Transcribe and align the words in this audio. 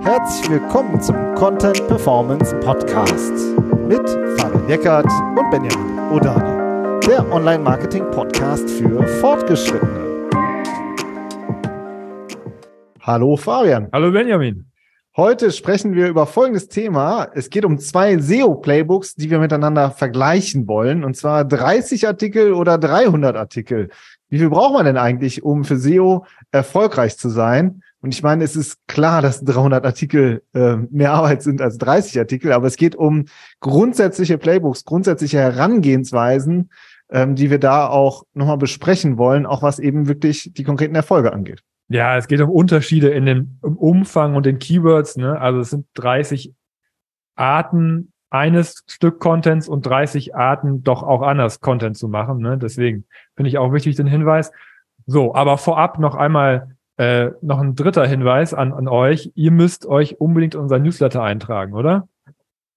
Herzlich 0.00 0.50
willkommen 0.50 1.00
zum 1.00 1.34
Content 1.34 1.86
Performance 1.86 2.54
Podcast 2.60 3.32
mit 3.86 4.08
Fabian 4.38 4.68
Eckert 4.68 5.06
und 5.06 5.50
Benjamin 5.50 5.98
Odani, 6.10 7.00
der 7.06 7.30
Online-Marketing-Podcast 7.32 8.68
für 8.68 9.06
Fortgeschrittene. 9.20 10.28
Hallo 13.00 13.36
Fabian. 13.36 13.88
Hallo 13.92 14.10
Benjamin. 14.10 14.66
Heute 15.16 15.52
sprechen 15.52 15.94
wir 15.94 16.08
über 16.08 16.26
folgendes 16.26 16.68
Thema. 16.68 17.28
Es 17.34 17.48
geht 17.48 17.64
um 17.64 17.78
zwei 17.78 18.18
SEO-Playbooks, 18.18 19.14
die 19.14 19.30
wir 19.30 19.38
miteinander 19.38 19.92
vergleichen 19.92 20.66
wollen, 20.66 21.04
und 21.04 21.16
zwar 21.16 21.44
30 21.44 22.08
Artikel 22.08 22.52
oder 22.52 22.78
300 22.78 23.36
Artikel. 23.36 23.90
Wie 24.34 24.40
viel 24.40 24.50
braucht 24.50 24.72
man 24.72 24.84
denn 24.84 24.96
eigentlich, 24.96 25.44
um 25.44 25.62
für 25.62 25.76
SEO 25.76 26.26
erfolgreich 26.50 27.16
zu 27.16 27.28
sein? 27.28 27.84
Und 28.00 28.12
ich 28.12 28.24
meine, 28.24 28.42
es 28.42 28.56
ist 28.56 28.84
klar, 28.88 29.22
dass 29.22 29.44
300 29.44 29.86
Artikel 29.86 30.42
äh, 30.54 30.74
mehr 30.90 31.12
Arbeit 31.12 31.44
sind 31.44 31.62
als 31.62 31.78
30 31.78 32.18
Artikel, 32.18 32.50
aber 32.50 32.66
es 32.66 32.74
geht 32.74 32.96
um 32.96 33.26
grundsätzliche 33.60 34.36
Playbooks, 34.36 34.84
grundsätzliche 34.84 35.38
Herangehensweisen, 35.38 36.72
ähm, 37.10 37.36
die 37.36 37.48
wir 37.48 37.60
da 37.60 37.86
auch 37.86 38.24
nochmal 38.34 38.58
besprechen 38.58 39.18
wollen, 39.18 39.46
auch 39.46 39.62
was 39.62 39.78
eben 39.78 40.08
wirklich 40.08 40.50
die 40.52 40.64
konkreten 40.64 40.96
Erfolge 40.96 41.32
angeht. 41.32 41.62
Ja, 41.86 42.16
es 42.16 42.26
geht 42.26 42.40
um 42.40 42.50
Unterschiede 42.50 43.10
in 43.10 43.26
dem 43.26 43.58
Umfang 43.60 44.34
und 44.34 44.46
den 44.46 44.58
Keywords. 44.58 45.16
Ne? 45.16 45.40
Also 45.40 45.60
es 45.60 45.70
sind 45.70 45.86
30 45.94 46.52
Arten 47.36 48.12
eines 48.34 48.82
Stück 48.88 49.20
Contents 49.20 49.68
und 49.68 49.86
30 49.86 50.34
Arten 50.34 50.82
doch 50.82 51.04
auch 51.04 51.22
anders 51.22 51.60
Content 51.60 51.96
zu 51.96 52.08
machen. 52.08 52.38
Ne? 52.38 52.58
Deswegen 52.58 53.04
finde 53.36 53.48
ich 53.48 53.58
auch 53.58 53.72
wichtig 53.72 53.94
den 53.94 54.08
Hinweis. 54.08 54.50
So, 55.06 55.36
aber 55.36 55.56
vorab 55.56 56.00
noch 56.00 56.16
einmal 56.16 56.74
äh, 56.96 57.30
noch 57.42 57.60
ein 57.60 57.76
dritter 57.76 58.04
Hinweis 58.04 58.52
an, 58.52 58.72
an 58.72 58.88
euch. 58.88 59.30
Ihr 59.36 59.52
müsst 59.52 59.86
euch 59.86 60.20
unbedingt 60.20 60.56
unser 60.56 60.80
Newsletter 60.80 61.22
eintragen, 61.22 61.74
oder? 61.74 62.08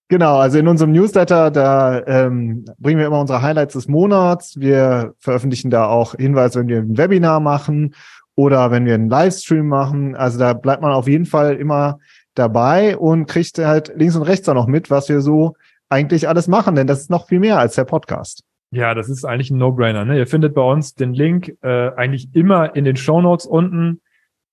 Genau, 0.10 0.38
also 0.38 0.60
in 0.60 0.68
unserem 0.68 0.92
Newsletter, 0.92 1.50
da 1.50 2.06
ähm, 2.06 2.66
bringen 2.78 3.00
wir 3.00 3.08
immer 3.08 3.20
unsere 3.20 3.42
Highlights 3.42 3.74
des 3.74 3.88
Monats. 3.88 4.60
Wir 4.60 5.16
veröffentlichen 5.18 5.72
da 5.72 5.88
auch 5.88 6.14
Hinweise, 6.14 6.60
wenn 6.60 6.68
wir 6.68 6.78
ein 6.78 6.98
Webinar 7.00 7.40
machen 7.40 7.96
oder 8.36 8.70
wenn 8.70 8.86
wir 8.86 8.94
einen 8.94 9.10
Livestream 9.10 9.68
machen. 9.68 10.16
Also 10.16 10.38
da 10.38 10.54
bleibt 10.54 10.84
man 10.84 10.92
auf 10.92 11.08
jeden 11.08 11.26
Fall 11.26 11.56
immer 11.56 11.98
dabei 12.38 12.98
und 12.98 13.28
kriegt 13.28 13.58
halt 13.58 13.92
links 13.96 14.16
und 14.16 14.24
rechts 14.24 14.48
auch 14.50 14.54
noch 14.54 14.68
mit, 14.68 14.90
was 14.90 15.10
wir 15.10 15.22
so 15.22 15.56
eigentlich 15.90 16.28
alles 16.28 16.48
machen, 16.48 16.76
denn 16.76 16.88
das 16.88 17.02
ist 17.02 17.10
noch 17.10 17.28
viel 17.28 17.40
mehr 17.40 17.60
als 17.60 17.76
der 17.76 17.86
Podcast. 17.86 18.44
Ja, 18.72 18.94
das 18.94 19.08
ist 19.08 19.24
eigentlich 19.24 19.50
ein 19.50 19.58
No-Brainer. 19.58 20.04
Ne? 20.04 20.18
Ihr 20.18 20.28
findet 20.28 20.54
bei 20.54 20.62
uns 20.62 20.94
den 20.94 21.14
Link 21.14 21.56
äh, 21.62 21.92
eigentlich 21.96 22.36
immer 22.36 22.76
in 22.76 22.84
den 22.84 22.98
Show 22.98 23.22
Notes 23.22 23.46
unten. 23.46 24.02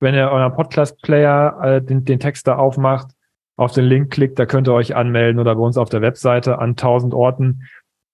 Wenn 0.00 0.14
ihr 0.14 0.28
euren 0.28 0.54
Podcast-Player 0.54 1.58
äh, 1.62 1.82
den, 1.82 2.04
den 2.04 2.20
Text 2.20 2.46
da 2.46 2.56
aufmacht, 2.56 3.08
auf 3.56 3.72
den 3.72 3.84
Link 3.84 4.12
klickt, 4.12 4.38
da 4.38 4.46
könnt 4.46 4.68
ihr 4.68 4.74
euch 4.74 4.94
anmelden 4.94 5.40
oder 5.40 5.54
bei 5.56 5.62
uns 5.62 5.76
auf 5.76 5.88
der 5.88 6.02
Webseite 6.02 6.58
an 6.58 6.76
tausend 6.76 7.14
Orten. 7.14 7.62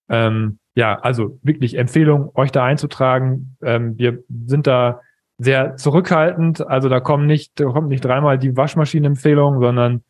Ähm, 0.09 0.59
ja, 0.75 0.99
also 1.01 1.39
wirklich 1.43 1.77
Empfehlung, 1.77 2.31
euch 2.35 2.53
da 2.53 2.65
einzutragen. 2.65 3.57
Ähm, 3.63 3.99
wir 3.99 4.23
sind 4.47 4.67
da 4.67 5.01
sehr 5.41 5.77
zurückhaltend. 5.77 6.67
Also 6.67 6.89
da 6.89 7.01
kommen 7.01 7.27
nicht, 7.27 7.59
da 7.59 7.65
kommt 7.65 7.89
nicht 7.89 8.05
dreimal 8.05 8.39
die 8.39 8.57
Waschmaschinenempfehlung, 8.57 9.59
sondern 9.61 10.05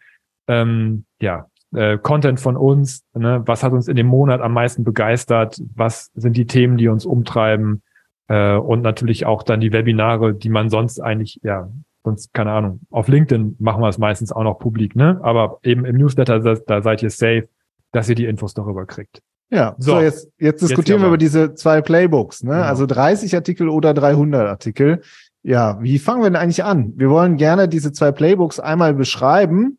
ähm, 0.49 1.05
ja, 1.21 1.47
äh, 1.73 1.99
Content 1.99 2.41
von 2.41 2.57
uns. 2.57 3.05
Ne? 3.15 3.43
Was 3.47 3.63
hat 3.63 3.73
uns 3.73 3.87
in 3.87 3.95
dem 3.95 4.09
Monat 4.09 4.41
am 4.41 4.53
meisten 4.53 4.83
begeistert? 4.83 5.63
Was 5.77 6.11
sind 6.15 6.37
die 6.37 6.47
Themen, 6.47 6.77
die 6.77 6.89
uns 6.89 7.07
umtreiben? 7.07 7.83
Äh, 8.27 8.57
und 8.57 8.83
natürlich 8.83 9.25
auch 9.25 9.45
dann 9.45 9.61
die 9.61 9.73
Webinare, 9.73 10.35
die 10.35 10.49
man 10.49 10.69
sonst 10.69 10.99
eigentlich, 10.99 11.39
ja, 11.45 11.71
sonst, 12.03 12.35
keine 12.35 12.51
Ahnung, 12.51 12.81
auf 12.91 13.07
LinkedIn 13.07 13.57
machen 13.61 13.83
wir 13.83 13.89
es 13.89 13.99
meistens 13.99 14.33
auch 14.33 14.43
noch 14.43 14.59
publik, 14.59 14.97
ne? 14.97 15.21
Aber 15.23 15.59
eben 15.63 15.85
im 15.85 15.97
Newsletter, 15.97 16.41
da, 16.41 16.55
da 16.55 16.83
seid 16.83 17.03
ihr 17.05 17.11
safe, 17.11 17.49
dass 17.93 18.09
ihr 18.09 18.15
die 18.17 18.25
Infos 18.25 18.55
darüber 18.55 18.85
kriegt. 18.87 19.21
Ja, 19.51 19.75
so, 19.79 19.93
so 19.93 20.01
jetzt, 20.01 20.29
jetzt 20.39 20.63
diskutieren 20.63 20.99
jetzt 20.99 21.03
wir 21.03 21.09
über 21.09 21.19
diese 21.19 21.55
zwei 21.55 21.83
Playbooks, 21.83 22.45
ne? 22.45 22.53
Genau. 22.53 22.63
Also 22.65 22.87
30 22.87 23.35
Artikel 23.35 23.69
oder 23.69 23.95
300 23.95 24.49
Artikel. 24.49 25.03
Ja, 25.43 25.79
wie 25.81 25.99
fangen 25.99 26.23
wir 26.23 26.31
denn 26.31 26.37
eigentlich 26.37 26.63
an? 26.63 26.93
Wir 26.97 27.11
wollen 27.11 27.37
gerne 27.37 27.69
diese 27.69 27.93
zwei 27.93 28.13
Playbooks 28.13 28.61
einmal 28.61 28.95
beschreiben. 28.95 29.79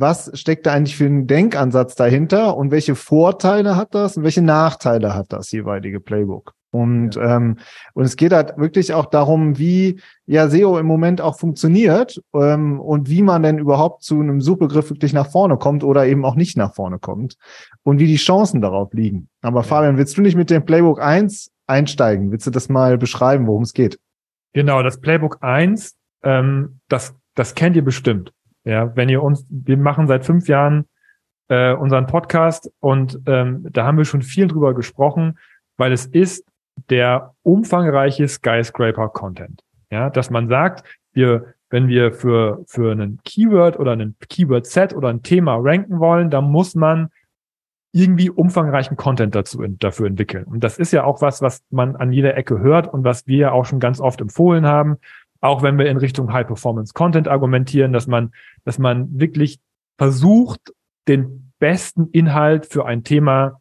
Was 0.00 0.30
steckt 0.38 0.66
da 0.66 0.72
eigentlich 0.72 0.96
für 0.96 1.06
einen 1.06 1.26
Denkansatz 1.26 1.96
dahinter 1.96 2.56
und 2.56 2.70
welche 2.70 2.94
Vorteile 2.94 3.74
hat 3.74 3.94
das 3.94 4.16
und 4.16 4.22
welche 4.22 4.42
Nachteile 4.42 5.14
hat 5.14 5.32
das 5.32 5.50
jeweilige 5.50 5.98
Playbook? 5.98 6.54
Und, 6.70 7.16
ja. 7.16 7.36
ähm, 7.36 7.56
und 7.94 8.04
es 8.04 8.16
geht 8.16 8.32
halt 8.32 8.58
wirklich 8.58 8.92
auch 8.92 9.06
darum, 9.06 9.58
wie 9.58 10.00
ja 10.26 10.48
SEO 10.48 10.78
im 10.78 10.86
Moment 10.86 11.20
auch 11.20 11.38
funktioniert 11.38 12.20
ähm, 12.34 12.78
und 12.78 13.08
wie 13.08 13.22
man 13.22 13.42
denn 13.42 13.58
überhaupt 13.58 14.02
zu 14.02 14.20
einem 14.20 14.40
Suchbegriff 14.40 14.90
wirklich 14.90 15.12
nach 15.12 15.30
vorne 15.30 15.56
kommt 15.56 15.82
oder 15.82 16.06
eben 16.06 16.24
auch 16.24 16.34
nicht 16.34 16.56
nach 16.56 16.74
vorne 16.74 16.98
kommt 16.98 17.36
und 17.82 17.98
wie 17.98 18.06
die 18.06 18.16
Chancen 18.16 18.60
darauf 18.60 18.92
liegen. 18.92 19.28
Aber 19.40 19.60
ja. 19.60 19.64
Fabian, 19.64 19.96
willst 19.96 20.16
du 20.16 20.22
nicht 20.22 20.36
mit 20.36 20.50
dem 20.50 20.64
Playbook 20.64 21.00
1 21.00 21.50
einsteigen? 21.66 22.30
Willst 22.30 22.46
du 22.46 22.50
das 22.50 22.68
mal 22.68 22.98
beschreiben, 22.98 23.46
worum 23.46 23.62
es 23.62 23.72
geht? 23.72 23.98
Genau, 24.52 24.82
das 24.82 25.00
Playbook 25.00 25.38
1, 25.40 25.96
ähm, 26.22 26.80
das, 26.88 27.14
das 27.34 27.54
kennt 27.54 27.76
ihr 27.76 27.84
bestimmt. 27.84 28.32
Ja, 28.64 28.94
wenn 28.96 29.08
ihr 29.08 29.22
uns, 29.22 29.46
wir 29.48 29.76
machen 29.76 30.06
seit 30.06 30.24
fünf 30.24 30.48
Jahren 30.48 30.86
äh, 31.48 31.72
unseren 31.72 32.06
Podcast 32.06 32.70
und 32.80 33.20
ähm, 33.26 33.66
da 33.70 33.86
haben 33.86 33.98
wir 33.98 34.04
schon 34.04 34.22
viel 34.22 34.48
drüber 34.48 34.74
gesprochen, 34.74 35.38
weil 35.76 35.92
es 35.92 36.06
ist 36.06 36.44
der 36.90 37.34
umfangreiche 37.42 38.28
Skyscraper-Content. 38.28 39.62
Ja, 39.90 40.10
dass 40.10 40.30
man 40.30 40.48
sagt, 40.48 40.84
wir, 41.12 41.54
wenn 41.70 41.88
wir 41.88 42.12
für, 42.12 42.62
für 42.66 42.92
einen 42.92 43.20
Keyword 43.24 43.78
oder 43.78 43.92
einen 43.92 44.16
Keyword-Set 44.28 44.94
oder 44.94 45.08
ein 45.08 45.22
Thema 45.22 45.56
ranken 45.56 45.98
wollen, 45.98 46.30
dann 46.30 46.44
muss 46.50 46.74
man 46.74 47.08
irgendwie 47.92 48.28
umfangreichen 48.28 48.96
Content 48.96 49.34
dazu 49.34 49.62
dafür 49.66 50.06
entwickeln. 50.06 50.44
Und 50.44 50.62
das 50.62 50.78
ist 50.78 50.92
ja 50.92 51.04
auch 51.04 51.22
was, 51.22 51.40
was 51.40 51.62
man 51.70 51.96
an 51.96 52.12
jeder 52.12 52.36
Ecke 52.36 52.58
hört 52.58 52.92
und 52.92 53.02
was 53.02 53.26
wir 53.26 53.38
ja 53.38 53.52
auch 53.52 53.64
schon 53.64 53.80
ganz 53.80 53.98
oft 53.98 54.20
empfohlen 54.20 54.66
haben. 54.66 54.98
Auch 55.40 55.62
wenn 55.62 55.78
wir 55.78 55.86
in 55.86 55.96
Richtung 55.96 56.32
High 56.32 56.46
Performance 56.46 56.92
Content 56.94 57.28
argumentieren, 57.28 57.92
dass 57.92 58.06
man, 58.06 58.32
dass 58.64 58.78
man 58.78 59.18
wirklich 59.18 59.60
versucht, 59.96 60.72
den 61.06 61.52
besten 61.58 62.08
Inhalt 62.10 62.66
für 62.66 62.86
ein 62.86 63.04
Thema 63.04 63.60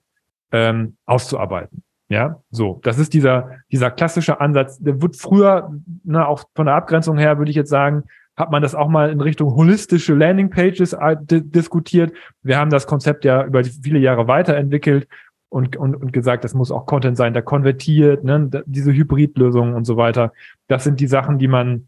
ähm, 0.51 0.97
auszuarbeiten. 1.05 1.83
Ja, 2.09 2.41
so, 2.51 2.79
das 2.83 2.99
ist 2.99 3.13
dieser, 3.13 3.51
dieser 3.71 3.91
klassische 3.91 4.39
Ansatz. 4.39 4.79
Der 4.79 5.01
wird 5.01 5.17
früher, 5.17 5.69
na, 6.03 6.25
auch 6.25 6.43
von 6.55 6.67
der 6.67 6.75
Abgrenzung 6.75 7.17
her, 7.17 7.37
würde 7.37 7.51
ich 7.51 7.57
jetzt 7.57 7.69
sagen, 7.69 8.03
hat 8.37 8.51
man 8.51 8.61
das 8.61 8.75
auch 8.75 8.87
mal 8.87 9.09
in 9.09 9.19
Richtung 9.19 9.53
holistische 9.55 10.13
Landingpages 10.13 10.93
äh, 10.93 11.17
diskutiert. 11.19 12.13
Wir 12.43 12.57
haben 12.57 12.69
das 12.69 12.87
Konzept 12.87 13.25
ja 13.25 13.43
über 13.43 13.63
viele 13.63 13.99
Jahre 13.99 14.27
weiterentwickelt 14.27 15.07
und, 15.49 15.77
und, 15.77 15.95
und 15.95 16.13
gesagt, 16.13 16.43
das 16.43 16.53
muss 16.53 16.71
auch 16.71 16.85
Content 16.85 17.17
sein, 17.17 17.33
der 17.33 17.41
konvertiert, 17.41 18.23
ne, 18.23 18.49
diese 18.65 18.91
Hybridlösungen 18.91 19.75
und 19.75 19.85
so 19.85 19.97
weiter. 19.97 20.33
Das 20.67 20.83
sind 20.83 20.99
die 20.99 21.07
Sachen, 21.07 21.39
die 21.39 21.47
man 21.47 21.87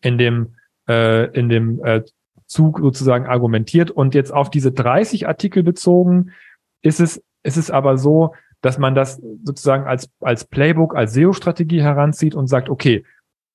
in 0.00 0.18
dem, 0.18 0.54
äh, 0.88 1.30
in 1.38 1.48
dem 1.48 1.84
äh, 1.84 2.02
Zug 2.46 2.80
sozusagen 2.80 3.26
argumentiert. 3.26 3.90
Und 3.90 4.14
jetzt 4.14 4.32
auf 4.32 4.50
diese 4.50 4.72
30 4.72 5.28
Artikel 5.28 5.62
bezogen 5.62 6.32
ist 6.82 7.00
es, 7.00 7.22
ist 7.42 7.56
es 7.56 7.70
aber 7.70 7.96
so, 7.96 8.34
dass 8.60 8.78
man 8.78 8.94
das 8.94 9.20
sozusagen 9.44 9.84
als, 9.84 10.08
als 10.20 10.44
Playbook, 10.44 10.96
als 10.96 11.12
SEO-Strategie 11.12 11.82
heranzieht 11.82 12.34
und 12.34 12.46
sagt, 12.46 12.68
okay, 12.68 13.04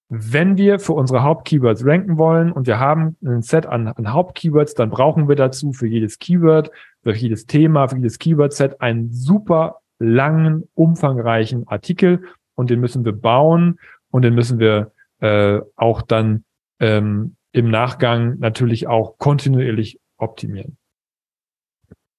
wenn 0.10 0.58
wir 0.58 0.80
für 0.80 0.94
unsere 0.94 1.24
Hauptkeywords 1.24 1.86
ranken 1.86 2.18
wollen 2.18 2.52
und 2.52 2.68
wir 2.68 2.80
haben 2.80 3.16
ein 3.24 3.44
Set 3.44 3.68
an, 3.68 3.88
an 3.88 4.12
Hauptkeywords, 4.12 4.74
dann 4.74 4.90
brauchen 4.90 5.28
wir 5.28 5.36
dazu 5.36 5.72
für 5.72 5.88
jedes 5.88 6.18
Keyword, 6.18 6.72
für 7.04 7.16
jedes 7.16 7.46
Thema, 7.46 7.88
für 7.88 7.98
jedes 7.98 8.20
Keyword-Set 8.20 8.82
einen 8.82 9.12
super 9.12 9.80
langen, 10.00 10.68
umfangreichen 10.74 11.68
Artikel 11.68 12.24
und 12.56 12.70
den 12.70 12.80
müssen 12.80 13.06
wir 13.06 13.14
bauen 13.14 13.80
und 14.12 14.24
den 14.24 14.34
müssen 14.34 14.60
wir 14.60 14.92
äh, 15.20 15.60
auch 15.76 16.02
dann 16.02 16.44
ähm, 16.80 17.36
im 17.52 17.70
Nachgang 17.70 18.40
natürlich 18.40 18.88
auch 18.88 19.18
kontinuierlich 19.18 20.00
optimieren. 20.18 20.78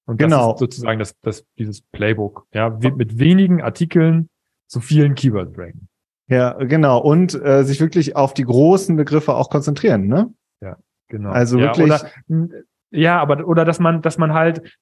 Und 0.05 0.21
das 0.21 0.29
genau. 0.29 0.53
ist 0.53 0.59
sozusagen 0.59 0.99
das, 0.99 1.15
das, 1.21 1.45
dieses 1.57 1.81
Playbook. 1.81 2.45
Ja, 2.53 2.69
mit 2.69 3.17
wenigen 3.19 3.61
Artikeln 3.61 4.29
zu 4.67 4.81
vielen 4.81 5.15
Keyword 5.15 5.57
ranken. 5.57 5.87
Ja, 6.27 6.53
genau. 6.53 6.99
Und 6.99 7.33
äh, 7.33 7.63
sich 7.63 7.79
wirklich 7.79 8.15
auf 8.15 8.33
die 8.33 8.43
großen 8.43 8.95
Begriffe 8.95 9.35
auch 9.35 9.49
konzentrieren, 9.49 10.07
ne? 10.07 10.33
Ja, 10.61 10.77
genau. 11.07 11.29
Also 11.29 11.57
ja, 11.57 11.65
wirklich. 11.65 11.85
Oder, 11.85 12.61
ja, 12.91 13.19
aber 13.19 13.47
oder 13.47 13.65
dass 13.65 13.79
man, 13.79 14.01
dass 14.01 14.17
man 14.17 14.33
halt 14.33 14.77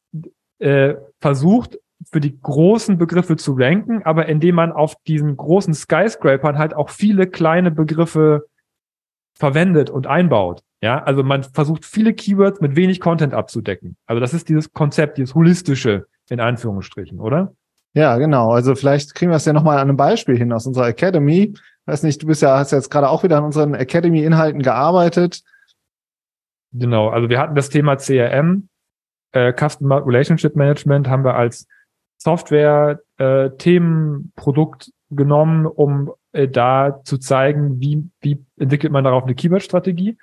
äh, 0.59 0.95
versucht, 1.19 1.79
für 2.11 2.19
die 2.19 2.39
großen 2.41 2.97
Begriffe 2.97 3.35
zu 3.35 3.53
ranken, 3.53 4.03
aber 4.03 4.27
indem 4.27 4.55
man 4.55 4.71
auf 4.71 4.95
diesen 5.07 5.35
großen 5.35 5.73
Skyscrapern 5.73 6.57
halt 6.57 6.73
auch 6.73 6.89
viele 6.89 7.27
kleine 7.27 7.71
Begriffe 7.71 8.47
verwendet 9.33 9.89
und 9.89 10.07
einbaut. 10.07 10.63
Ja, 10.81 11.03
also 11.03 11.23
man 11.23 11.43
versucht 11.43 11.83
viele 11.83 12.13
Keywords 12.13 12.61
mit 12.61 12.75
wenig 12.77 13.01
Content 13.01 13.33
abzudecken. 13.33 13.97
Also 14.05 14.21
das 14.21 14.33
ist 14.33 14.47
dieses 14.47 14.71
Konzept, 14.71 15.17
dieses 15.17 15.35
holistische 15.35 16.07
in 16.29 16.39
Anführungsstrichen, 16.39 17.19
oder? 17.19 17.53
Ja, 17.93 18.17
genau. 18.17 18.51
Also 18.51 18.75
vielleicht 18.75 19.15
kriegen 19.15 19.31
wir 19.31 19.37
es 19.37 19.45
ja 19.45 19.53
nochmal 19.53 19.77
an 19.77 19.89
einem 19.89 19.97
Beispiel 19.97 20.37
hin 20.37 20.53
aus 20.53 20.67
unserer 20.67 20.87
Academy. 20.87 21.53
Weiß 21.85 22.03
nicht, 22.03 22.21
du 22.21 22.27
bist 22.27 22.41
ja, 22.41 22.57
hast 22.57 22.71
jetzt 22.71 22.91
gerade 22.91 23.09
auch 23.09 23.23
wieder 23.23 23.37
an 23.37 23.45
unseren 23.45 23.73
Academy-Inhalten 23.73 24.61
gearbeitet. 24.61 25.41
Genau, 26.71 27.09
also 27.09 27.29
wir 27.29 27.39
hatten 27.39 27.55
das 27.55 27.69
Thema 27.69 27.95
CRM, 27.95 28.69
äh, 29.31 29.53
Customer 29.53 30.05
Relationship 30.05 30.55
Management 30.55 31.07
haben 31.07 31.23
wir 31.23 31.33
als 31.35 31.65
Software-Themenprodukt 32.17 34.87
äh, 34.87 34.91
genommen, 35.15 35.65
um 35.65 36.11
äh, 36.31 36.47
da 36.47 37.01
zu 37.03 37.17
zeigen, 37.17 37.79
wie, 37.79 38.07
wie 38.21 38.45
entwickelt 38.57 38.93
man 38.93 39.03
darauf 39.03 39.23
eine 39.23 39.33
Keyword-Strategie. 39.35 40.17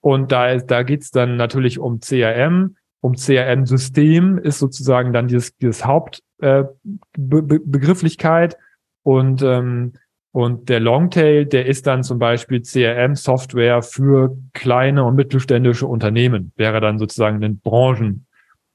Und 0.00 0.32
da, 0.32 0.50
ist, 0.50 0.66
da 0.66 0.82
geht's 0.82 1.10
dann 1.10 1.36
natürlich 1.36 1.78
um 1.78 2.00
CRM, 2.00 2.76
um 3.00 3.14
CRM-System 3.14 4.38
ist 4.38 4.58
sozusagen 4.58 5.12
dann 5.12 5.28
dieses, 5.28 5.54
dieses 5.56 5.84
Hauptbegrifflichkeit 5.84 8.54
äh, 8.54 8.56
und 9.02 9.42
ähm, 9.42 9.92
und 10.36 10.68
der 10.68 10.80
Longtail, 10.80 11.46
der 11.46 11.64
ist 11.64 11.86
dann 11.86 12.02
zum 12.02 12.18
Beispiel 12.18 12.60
CRM-Software 12.60 13.80
für 13.80 14.36
kleine 14.52 15.04
und 15.04 15.14
mittelständische 15.14 15.86
Unternehmen, 15.86 16.52
wäre 16.56 16.82
dann 16.82 16.98
sozusagen 16.98 17.42
ein 17.42 17.58
Branchen 17.60 18.26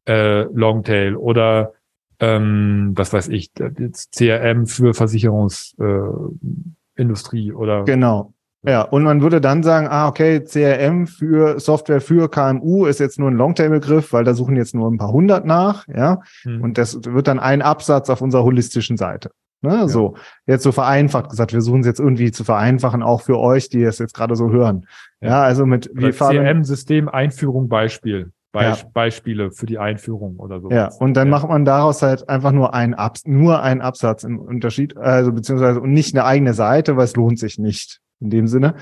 äh, 0.07 0.45
Longtail 0.45 1.15
oder 1.15 1.73
ähm, 2.19 2.93
was 2.95 3.13
weiß 3.13 3.27
ich, 3.27 3.51
CRM 3.53 4.65
für 4.65 4.95
Versicherungsindustrie 4.95 7.49
äh, 7.49 7.51
oder 7.51 7.83
genau. 7.83 8.33
Ja, 8.63 8.81
und 8.81 9.03
man 9.03 9.21
würde 9.21 9.39
dann 9.39 9.61
sagen, 9.61 9.87
ah, 9.87 10.07
okay, 10.07 10.43
CRM 10.43 11.05
für 11.05 11.59
Software 11.59 12.01
für 12.01 12.27
KMU 12.27 12.87
ist 12.87 12.99
jetzt 12.99 13.19
nur 13.19 13.29
ein 13.29 13.37
Longtail-Begriff, 13.37 14.13
weil 14.13 14.23
da 14.23 14.33
suchen 14.33 14.55
jetzt 14.55 14.73
nur 14.73 14.89
ein 14.89 14.97
paar 14.97 15.11
hundert 15.11 15.45
nach, 15.45 15.87
ja. 15.87 16.21
Hm. 16.41 16.63
Und 16.63 16.79
das 16.79 17.03
wird 17.03 17.27
dann 17.27 17.37
ein 17.37 17.61
Absatz 17.61 18.09
auf 18.09 18.21
unserer 18.21 18.45
holistischen 18.45 18.97
Seite. 18.97 19.29
Ne, 19.61 19.73
ja. 19.73 19.87
So, 19.87 20.15
jetzt 20.47 20.63
so 20.63 20.71
vereinfacht 20.71 21.29
gesagt, 21.29 21.53
wir 21.53 21.61
suchen 21.61 21.81
es 21.81 21.87
jetzt 21.87 21.99
irgendwie 21.99 22.31
zu 22.31 22.43
vereinfachen, 22.43 23.03
auch 23.03 23.21
für 23.21 23.37
euch, 23.39 23.69
die 23.69 23.83
es 23.83 23.99
jetzt 23.99 24.15
gerade 24.15 24.35
so 24.35 24.49
hören. 24.49 24.87
Ja, 25.21 25.29
ja 25.29 25.41
also 25.43 25.65
mit 25.65 25.89
wie 25.93 26.11
CRM-System 26.11 27.07
Einführung 27.07 27.69
Beispiel. 27.69 28.31
Be 28.51 28.63
ja. 28.63 28.77
Beispiele 28.93 29.51
für 29.51 29.65
die 29.65 29.79
Einführung 29.79 30.35
oder 30.37 30.59
so. 30.59 30.69
Ja, 30.69 30.89
und 30.99 31.13
dann 31.13 31.29
macht 31.29 31.47
man 31.47 31.63
daraus 31.63 32.01
halt 32.01 32.27
einfach 32.27 32.51
nur 32.51 32.73
einen 32.73 32.93
Abs 32.93 33.25
nur 33.25 33.61
einen 33.61 33.79
Absatz 33.79 34.25
im 34.25 34.39
Unterschied, 34.39 34.97
also 34.97 35.31
beziehungsweise 35.31 35.79
und 35.79 35.93
nicht 35.93 36.13
eine 36.13 36.25
eigene 36.25 36.53
Seite, 36.53 36.97
weil 36.97 37.05
es 37.05 37.15
lohnt 37.15 37.39
sich 37.39 37.59
nicht 37.59 38.01
in 38.19 38.29
dem 38.29 38.47
Sinne. 38.47 38.75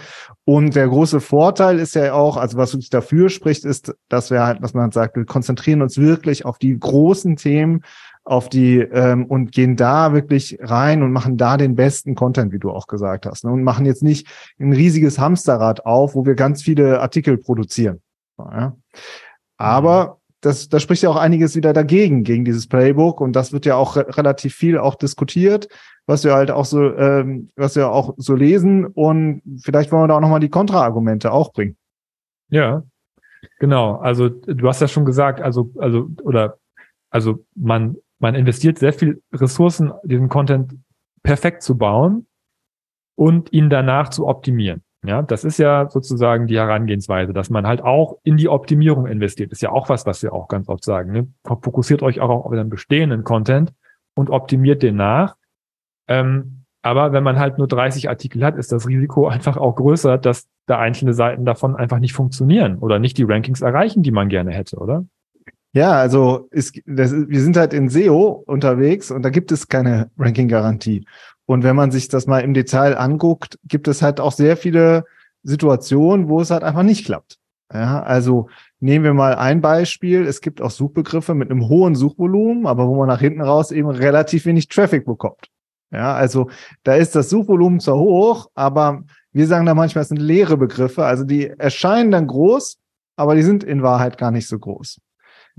Und 0.44 0.76
der 0.76 0.88
große 0.88 1.22
Vorteil 1.22 1.80
ist 1.80 1.96
ja 1.96 2.14
auch, 2.14 2.38
also 2.38 2.58
was 2.58 2.74
wirklich 2.74 2.90
dafür 2.90 3.30
spricht, 3.30 3.64
ist, 3.64 3.94
dass 4.10 4.32
wir 4.32 4.44
halt, 4.44 4.62
was 4.62 4.74
man 4.74 4.92
sagt, 4.92 5.16
wir 5.16 5.26
konzentrieren 5.26 5.82
uns 5.82 5.98
wirklich 5.98 6.46
auf 6.46 6.58
die 6.58 6.78
großen 6.78 7.36
Themen, 7.36 7.82
auf 8.30 8.48
die 8.48 8.78
ähm, 8.78 9.26
und 9.26 9.52
gehen 9.52 9.76
da 9.76 10.14
wirklich 10.14 10.60
rein 10.62 11.02
und 11.02 11.12
machen 11.12 11.36
da 11.36 11.58
den 11.58 11.76
besten 11.76 12.14
Content, 12.14 12.54
wie 12.54 12.60
du 12.60 12.70
auch 12.70 12.86
gesagt 12.86 13.26
hast, 13.26 13.44
ne? 13.44 13.52
und 13.52 13.64
machen 13.64 13.88
jetzt 13.88 14.04
nicht 14.04 14.28
ein 14.60 14.72
riesiges 14.72 15.18
Hamsterrad 15.18 15.88
auf, 15.88 16.14
wo 16.14 16.28
wir 16.28 16.36
ganz 16.36 16.62
viele 16.62 17.02
Artikel 17.02 17.40
produzieren. 17.40 18.02
Ja? 18.38 18.76
Aber 19.58 20.06
mhm. 20.06 20.34
das, 20.42 20.70
da 20.70 20.80
spricht 20.80 21.02
ja 21.02 21.10
auch 21.10 21.16
einiges 21.16 21.56
wieder 21.56 21.74
dagegen, 21.74 22.24
gegen 22.24 22.46
dieses 22.46 22.68
Playbook. 22.68 23.20
Und 23.20 23.34
das 23.36 23.52
wird 23.52 23.66
ja 23.66 23.76
auch 23.76 23.96
re 23.96 24.06
relativ 24.16 24.54
viel 24.54 24.78
auch 24.78 24.94
diskutiert, 24.94 25.68
was 26.06 26.24
wir 26.24 26.36
halt 26.36 26.52
auch 26.52 26.66
so, 26.66 26.84
ähm, 26.84 27.50
was 27.56 27.76
wir 27.76 27.90
auch 27.90 28.14
so 28.18 28.36
lesen. 28.36 28.86
Und 28.86 29.42
vielleicht 29.64 29.92
wollen 29.92 30.04
wir 30.04 30.08
da 30.10 30.18
auch 30.18 30.22
nochmal 30.22 30.40
die 30.40 30.50
Kontraargumente 30.50 31.32
auch 31.32 31.52
bringen. 31.52 31.78
Ja, 32.52 32.84
genau. 33.58 33.96
Also 33.96 34.30
du 34.30 34.68
hast 34.68 34.82
ja 34.82 34.88
schon 34.88 35.06
gesagt, 35.06 35.42
also, 35.42 35.72
also, 35.80 36.12
oder, 36.22 36.58
also 37.10 37.44
man, 37.56 37.98
man 38.20 38.36
investiert 38.36 38.78
sehr 38.78 38.94
viel 38.94 39.22
Ressourcen, 39.34 39.92
diesen 40.04 40.30
Content 40.30 40.76
perfekt 41.24 41.64
zu 41.64 41.78
bauen 41.78 42.28
und 43.16 43.52
ihn 43.52 43.70
danach 43.70 44.10
zu 44.10 44.28
optimieren. 44.28 44.84
Ja, 45.06 45.22
das 45.22 45.46
ist 45.46 45.58
ja 45.58 45.90
sozusagen 45.90 46.48
die 46.48 46.58
Herangehensweise, 46.58 47.32
dass 47.32 47.50
man 47.50 47.66
halt 47.66 47.82
auch 47.82 48.18
in 48.24 48.36
die 48.36 48.50
Optimierung 48.50 49.08
investiert. 49.08 49.54
Ist 49.54 49.62
ja 49.62 49.72
auch 49.72 49.88
was, 49.88 50.06
was 50.06 50.22
wir 50.24 50.34
auch 50.34 50.50
ganz 50.50 50.68
oft 50.68 50.84
sagen. 50.84 51.14
Ne? 51.14 51.28
Fokussiert 51.46 52.04
euch 52.04 52.20
auch 52.20 52.30
auf 52.30 52.52
den 52.52 52.70
bestehenden 52.70 53.24
Content 53.24 53.74
und 54.14 54.30
optimiert 54.30 54.84
den 54.84 54.98
nach. 54.98 55.38
Ähm, 56.10 56.66
aber 56.82 57.14
wenn 57.14 57.24
man 57.24 57.40
halt 57.40 57.58
nur 57.58 57.68
30 57.68 58.10
Artikel 58.10 58.44
hat, 58.44 58.58
ist 58.58 58.74
das 58.74 58.88
Risiko 58.88 59.28
einfach 59.28 59.56
auch 59.56 59.76
größer, 59.76 60.18
dass 60.18 60.50
da 60.66 60.80
einzelne 60.80 61.14
Seiten 61.14 61.46
davon 61.46 61.78
einfach 61.78 62.00
nicht 62.00 62.14
funktionieren 62.14 62.78
oder 62.80 63.00
nicht 63.00 63.18
die 63.18 63.24
Rankings 63.24 63.62
erreichen, 63.62 64.04
die 64.04 64.12
man 64.12 64.28
gerne 64.28 64.52
hätte, 64.52 64.78
oder? 64.78 65.06
Ja, 65.74 65.92
also 65.92 66.48
ist, 66.52 66.80
das, 66.86 67.14
wir 67.14 67.42
sind 67.42 67.56
halt 67.56 67.74
in 67.74 67.90
SEO 67.90 68.44
unterwegs 68.48 69.12
und 69.12 69.22
da 69.22 69.30
gibt 69.30 69.52
es 69.52 69.68
keine 69.68 70.10
Ranking-Garantie. 70.18 71.06
Und 71.46 71.64
wenn 71.64 71.76
man 71.76 71.92
sich 71.92 72.08
das 72.08 72.28
mal 72.28 72.40
im 72.40 72.54
Detail 72.54 72.98
anguckt, 72.98 73.60
gibt 73.66 73.88
es 73.88 74.02
halt 74.02 74.20
auch 74.20 74.32
sehr 74.32 74.58
viele 74.58 75.06
Situationen, 75.44 76.28
wo 76.28 76.42
es 76.42 76.52
halt 76.52 76.64
einfach 76.64 76.84
nicht 76.84 77.06
klappt. 77.06 77.38
Ja, 77.72 78.02
also 78.02 78.50
nehmen 78.80 79.06
wir 79.06 79.14
mal 79.14 79.36
ein 79.36 79.62
Beispiel. 79.62 80.26
Es 80.26 80.42
gibt 80.42 80.60
auch 80.60 80.72
Suchbegriffe 80.72 81.36
mit 81.36 81.52
einem 81.52 81.70
hohen 81.70 81.94
Suchvolumen, 81.94 82.66
aber 82.66 82.88
wo 82.88 82.96
man 82.96 83.08
nach 83.08 83.20
hinten 83.20 83.42
raus 83.42 83.72
eben 83.72 83.90
relativ 83.90 84.46
wenig 84.46 84.70
Traffic 84.70 85.06
bekommt. 85.06 85.50
Ja, 85.92 86.14
also 86.16 86.50
da 86.84 86.96
ist 86.96 87.16
das 87.16 87.30
Suchvolumen 87.30 87.80
zwar 87.80 87.98
hoch, 87.98 88.50
aber 88.56 89.04
wir 89.32 89.46
sagen 89.46 89.66
da 89.68 89.76
manchmal, 89.76 90.02
es 90.04 90.10
sind 90.10 90.22
leere 90.22 90.58
Begriffe. 90.58 91.06
Also 91.06 91.24
die 91.24 91.48
erscheinen 91.48 92.10
dann 92.10 92.26
groß, 92.26 92.80
aber 93.16 93.36
die 93.36 93.44
sind 93.44 93.64
in 93.64 93.84
Wahrheit 93.84 94.18
gar 94.18 94.32
nicht 94.32 94.48
so 94.48 94.58
groß. 94.58 95.00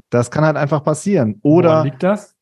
Das 0.09 0.31
kann 0.31 0.45
halt 0.45 0.57
einfach 0.57 0.83
passieren. 0.83 1.39
Oder 1.43 1.71
Woran 1.71 1.85
liegt 1.85 2.03
das? 2.03 2.37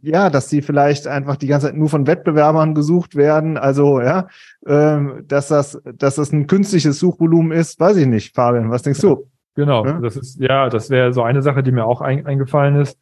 ja, 0.00 0.30
dass 0.30 0.48
sie 0.48 0.62
vielleicht 0.62 1.06
einfach 1.06 1.36
die 1.36 1.46
ganze 1.46 1.66
Zeit 1.66 1.76
nur 1.76 1.88
von 1.88 2.06
Wettbewerbern 2.06 2.74
gesucht 2.74 3.14
werden. 3.14 3.58
Also 3.58 4.00
ja, 4.00 4.28
ähm, 4.66 5.24
dass 5.26 5.48
das, 5.48 5.82
dass 5.84 6.16
das 6.16 6.32
ein 6.32 6.46
künstliches 6.46 6.98
Suchvolumen 6.98 7.52
ist, 7.52 7.78
weiß 7.78 7.96
ich 7.98 8.06
nicht. 8.06 8.34
Fabian, 8.34 8.70
was 8.70 8.82
denkst 8.82 9.00
du? 9.00 9.28
Genau, 9.54 9.84
ja? 9.84 10.00
das 10.00 10.16
ist 10.16 10.40
ja, 10.40 10.68
das 10.68 10.90
wäre 10.90 11.12
so 11.12 11.22
eine 11.22 11.42
Sache, 11.42 11.62
die 11.62 11.72
mir 11.72 11.84
auch 11.84 12.00
ein, 12.00 12.26
eingefallen 12.26 12.76
ist. 12.76 12.98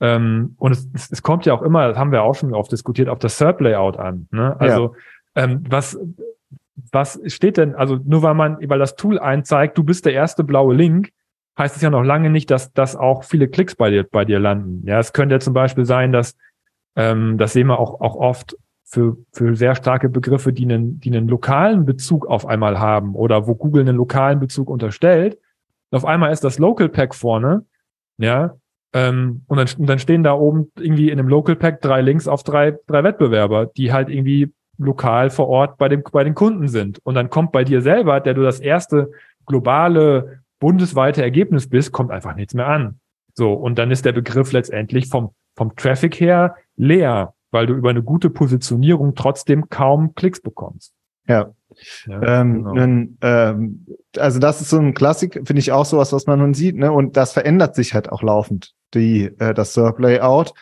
Ähm, 0.00 0.54
und 0.58 0.72
es, 0.72 0.88
es, 0.94 1.10
es 1.10 1.22
kommt 1.22 1.46
ja 1.46 1.54
auch 1.54 1.62
immer, 1.62 1.88
das 1.88 1.96
haben 1.96 2.12
wir 2.12 2.22
auch 2.22 2.34
schon 2.34 2.54
oft 2.54 2.70
diskutiert, 2.70 3.08
auf 3.08 3.18
das 3.18 3.38
SERP-Layout 3.38 3.98
an. 3.98 4.28
Ne? 4.30 4.54
Also 4.58 4.94
ja. 5.34 5.44
ähm, 5.44 5.64
was 5.68 5.98
was 6.92 7.18
steht 7.26 7.56
denn? 7.56 7.74
Also 7.74 7.98
nur 8.04 8.22
weil 8.22 8.34
man, 8.34 8.58
weil 8.68 8.78
das 8.78 8.96
Tool 8.96 9.18
einzeigt, 9.18 9.78
du 9.78 9.84
bist 9.84 10.04
der 10.04 10.12
erste 10.12 10.44
blaue 10.44 10.74
Link, 10.74 11.10
heißt 11.58 11.76
es 11.76 11.82
ja 11.82 11.90
noch 11.90 12.02
lange 12.02 12.30
nicht, 12.30 12.50
dass, 12.50 12.72
dass 12.72 12.96
auch 12.96 13.24
viele 13.24 13.48
Klicks 13.48 13.74
bei 13.74 13.90
dir, 13.90 14.04
bei 14.04 14.24
dir 14.24 14.38
landen. 14.38 14.86
Ja, 14.86 14.98
es 14.98 15.12
könnte 15.12 15.34
ja 15.36 15.40
zum 15.40 15.54
Beispiel 15.54 15.84
sein, 15.84 16.12
dass, 16.12 16.36
ähm, 16.96 17.38
das 17.38 17.52
sehen 17.52 17.68
wir 17.68 17.78
auch, 17.78 18.00
auch 18.00 18.16
oft 18.16 18.56
für, 18.84 19.16
für 19.32 19.56
sehr 19.56 19.74
starke 19.74 20.08
Begriffe, 20.08 20.52
die 20.52 20.64
einen, 20.64 21.00
die 21.00 21.10
einen 21.10 21.28
lokalen 21.28 21.84
Bezug 21.84 22.26
auf 22.26 22.46
einmal 22.46 22.78
haben 22.78 23.14
oder 23.14 23.46
wo 23.46 23.54
Google 23.54 23.82
einen 23.82 23.96
lokalen 23.96 24.38
Bezug 24.38 24.70
unterstellt. 24.70 25.38
Und 25.90 25.96
auf 25.96 26.04
einmal 26.04 26.32
ist 26.32 26.44
das 26.44 26.58
Local 26.58 26.88
Pack 26.88 27.14
vorne, 27.14 27.64
ja, 28.18 28.56
ähm, 28.92 29.42
und, 29.46 29.58
dann, 29.58 29.68
und 29.78 29.86
dann 29.86 29.98
stehen 29.98 30.22
da 30.22 30.32
oben 30.32 30.70
irgendwie 30.78 31.10
in 31.10 31.18
einem 31.18 31.28
Local 31.28 31.56
Pack 31.56 31.82
drei 31.82 32.00
Links 32.00 32.28
auf 32.28 32.44
drei, 32.44 32.78
drei 32.86 33.04
Wettbewerber, 33.04 33.66
die 33.66 33.92
halt 33.92 34.08
irgendwie 34.08 34.52
lokal 34.78 35.30
vor 35.30 35.48
Ort 35.48 35.78
bei 35.78 35.88
dem, 35.88 36.02
bei 36.12 36.24
den 36.24 36.34
Kunden 36.34 36.68
sind. 36.68 37.00
Und 37.04 37.14
dann 37.14 37.28
kommt 37.28 37.52
bei 37.52 37.64
dir 37.64 37.82
selber, 37.82 38.20
der 38.20 38.34
du 38.34 38.42
das 38.42 38.60
erste 38.60 39.10
globale 39.46 40.40
bundesweite 40.58 41.22
Ergebnis 41.22 41.68
bist, 41.68 41.92
kommt 41.92 42.10
einfach 42.10 42.34
nichts 42.34 42.54
mehr 42.54 42.66
an. 42.66 43.00
So, 43.34 43.52
und 43.52 43.78
dann 43.78 43.90
ist 43.90 44.04
der 44.04 44.12
Begriff 44.12 44.52
letztendlich 44.52 45.08
vom, 45.08 45.30
vom 45.54 45.76
Traffic 45.76 46.18
her 46.18 46.56
leer, 46.76 47.34
weil 47.50 47.66
du 47.66 47.74
über 47.74 47.90
eine 47.90 48.02
gute 48.02 48.30
Positionierung 48.30 49.14
trotzdem 49.14 49.68
kaum 49.68 50.14
Klicks 50.14 50.40
bekommst. 50.40 50.92
Ja. 51.28 51.52
ja 52.06 52.40
ähm, 52.40 52.64
genau. 52.64 52.74
nun, 52.74 53.18
ähm, 53.20 53.86
also 54.16 54.38
das 54.38 54.60
ist 54.60 54.70
so 54.70 54.78
ein 54.78 54.94
Klassik, 54.94 55.34
finde 55.44 55.60
ich 55.60 55.72
auch 55.72 55.84
sowas, 55.84 56.12
was 56.12 56.26
man 56.26 56.38
nun 56.38 56.54
sieht, 56.54 56.76
ne? 56.76 56.92
Und 56.92 57.16
das 57.16 57.32
verändert 57.32 57.74
sich 57.74 57.94
halt 57.94 58.10
auch 58.10 58.22
laufend, 58.22 58.72
die, 58.94 59.24
äh, 59.38 59.52
das 59.52 59.74
SERP 59.74 59.98
Layout. 59.98 60.54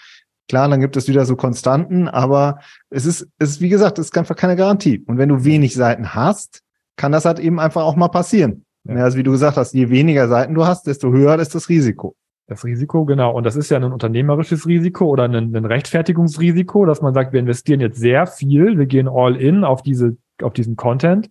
Klar, 0.48 0.68
dann 0.68 0.80
gibt 0.80 0.96
es 0.96 1.08
wieder 1.08 1.24
so 1.24 1.36
Konstanten, 1.36 2.08
aber 2.08 2.58
es 2.90 3.06
ist, 3.06 3.28
es 3.38 3.50
ist, 3.50 3.60
wie 3.60 3.70
gesagt, 3.70 3.98
es 3.98 4.06
ist 4.06 4.18
einfach 4.18 4.36
keine 4.36 4.56
Garantie. 4.56 5.02
Und 5.06 5.16
wenn 5.16 5.30
du 5.30 5.44
wenig 5.44 5.74
Seiten 5.74 6.14
hast, 6.14 6.62
kann 6.96 7.12
das 7.12 7.24
halt 7.24 7.38
eben 7.38 7.58
einfach 7.58 7.82
auch 7.82 7.96
mal 7.96 8.08
passieren. 8.08 8.64
Ja. 8.84 8.96
Also 8.96 9.18
wie 9.18 9.22
du 9.22 9.32
gesagt 9.32 9.56
hast, 9.56 9.74
je 9.74 9.90
weniger 9.90 10.28
Seiten 10.28 10.54
du 10.54 10.66
hast, 10.66 10.86
desto 10.86 11.10
höher 11.10 11.38
ist 11.38 11.54
das 11.54 11.68
Risiko. 11.68 12.16
Das 12.46 12.64
Risiko, 12.64 13.06
genau. 13.06 13.32
Und 13.34 13.44
das 13.44 13.56
ist 13.56 13.70
ja 13.70 13.78
ein 13.78 13.84
unternehmerisches 13.84 14.66
Risiko 14.66 15.06
oder 15.06 15.24
ein, 15.24 15.56
ein 15.56 15.64
Rechtfertigungsrisiko, 15.64 16.84
dass 16.84 17.00
man 17.00 17.14
sagt, 17.14 17.32
wir 17.32 17.40
investieren 17.40 17.80
jetzt 17.80 17.98
sehr 17.98 18.26
viel, 18.26 18.78
wir 18.78 18.86
gehen 18.86 19.08
all 19.08 19.36
in 19.36 19.64
auf 19.64 19.82
diese, 19.82 20.16
auf 20.42 20.52
diesen 20.52 20.76
Content. 20.76 21.30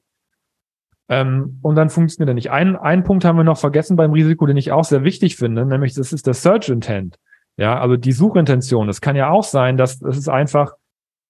Ähm, 1.10 1.60
und 1.62 1.76
dann 1.76 1.92
funktioniert 1.92 2.30
er 2.30 2.34
nicht. 2.34 2.50
Ein, 2.50 2.76
einen 2.76 3.04
Punkt 3.04 3.26
haben 3.26 3.38
wir 3.38 3.44
noch 3.44 3.60
vergessen 3.60 3.96
beim 3.96 4.12
Risiko, 4.12 4.48
den 4.48 4.58
ich 4.58 4.72
auch 4.72 4.86
sehr 4.86 5.04
wichtig 5.04 5.36
finde, 5.36 5.66
nämlich 5.66 5.94
das 5.94 6.14
ist 6.14 6.26
der 6.26 6.34
Search 6.34 6.70
Intent. 6.70 7.18
Ja, 7.58 7.80
also 7.80 7.98
die 7.98 8.14
Suchintention. 8.14 8.90
Es 8.90 9.00
kann 9.00 9.16
ja 9.16 9.30
auch 9.30 9.44
sein, 9.44 9.78
dass 9.78 10.00
das 10.00 10.18
ist 10.18 10.30
einfach, 10.30 10.74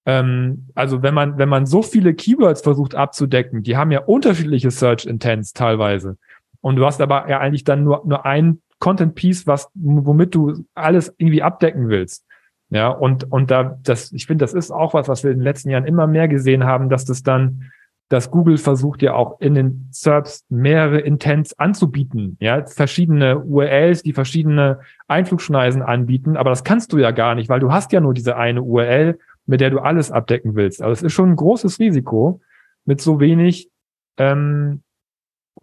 ähm, 0.06 0.68
also 0.76 1.02
wenn 1.02 1.14
man, 1.14 1.38
wenn 1.38 1.50
man 1.50 1.66
so 1.66 1.82
viele 1.82 2.14
Keywords 2.14 2.62
versucht 2.62 2.96
abzudecken, 2.96 3.64
die 3.64 3.78
haben 3.78 3.92
ja 3.92 4.02
unterschiedliche 4.02 4.72
Search 4.72 5.06
Intents 5.06 5.54
teilweise. 5.54 6.18
Und 6.62 6.76
du 6.78 6.86
hast 6.86 7.02
aber 7.02 7.30
ja 7.30 7.40
eigentlich 7.40 7.64
dann 7.64 7.84
nur, 7.84 8.04
nur 8.06 8.26
ein 8.26 8.62
Content 8.80 9.16
Piece, 9.16 9.48
was, 9.48 9.70
womit 9.76 10.36
du 10.36 10.66
alles 10.76 11.14
irgendwie 11.18 11.42
abdecken 11.42 11.88
willst. 11.90 12.26
Ja, 12.70 12.90
und, 12.90 13.32
und 13.32 13.52
da, 13.52 13.78
das, 13.84 14.12
ich 14.12 14.26
finde, 14.26 14.44
das 14.44 14.54
ist 14.54 14.72
auch 14.72 14.94
was, 14.94 15.08
was 15.08 15.24
wir 15.24 15.32
in 15.32 15.38
den 15.38 15.44
letzten 15.44 15.70
Jahren 15.70 15.86
immer 15.86 16.08
mehr 16.08 16.28
gesehen 16.28 16.64
haben, 16.64 16.90
dass 16.90 17.06
das 17.06 17.22
dann, 17.22 17.72
dass 18.10 18.32
Google 18.32 18.58
versucht 18.58 19.02
ja 19.02 19.14
auch 19.14 19.40
in 19.40 19.54
den 19.54 19.88
SERPs 19.92 20.46
mehrere 20.50 21.00
Intents 21.00 21.58
anzubieten, 21.60 22.36
ja, 22.40 22.66
verschiedene 22.66 23.40
URLs, 23.40 24.02
die 24.02 24.14
verschiedene 24.14 24.80
Einflugschneisen 25.08 25.82
anbieten, 25.82 26.36
aber 26.36 26.50
das 26.50 26.64
kannst 26.64 26.92
du 26.94 26.98
ja 26.98 27.12
gar 27.12 27.36
nicht, 27.36 27.48
weil 27.48 27.60
du 27.60 27.72
hast 27.72 27.92
ja 27.92 28.02
nur 28.02 28.14
diese 28.14 28.38
eine 28.38 28.64
URL, 28.64 29.20
mit 29.46 29.62
der 29.62 29.70
du 29.70 29.80
alles 29.80 30.12
abdecken 30.12 30.56
willst. 30.56 30.82
Also 30.82 30.94
es 30.94 31.04
ist 31.04 31.14
schon 31.14 31.32
ein 31.32 31.36
großes 31.36 31.80
Risiko, 31.80 32.42
mit 32.86 33.02
so 33.02 33.20
wenig 33.20 33.70
ähm, 34.18 34.84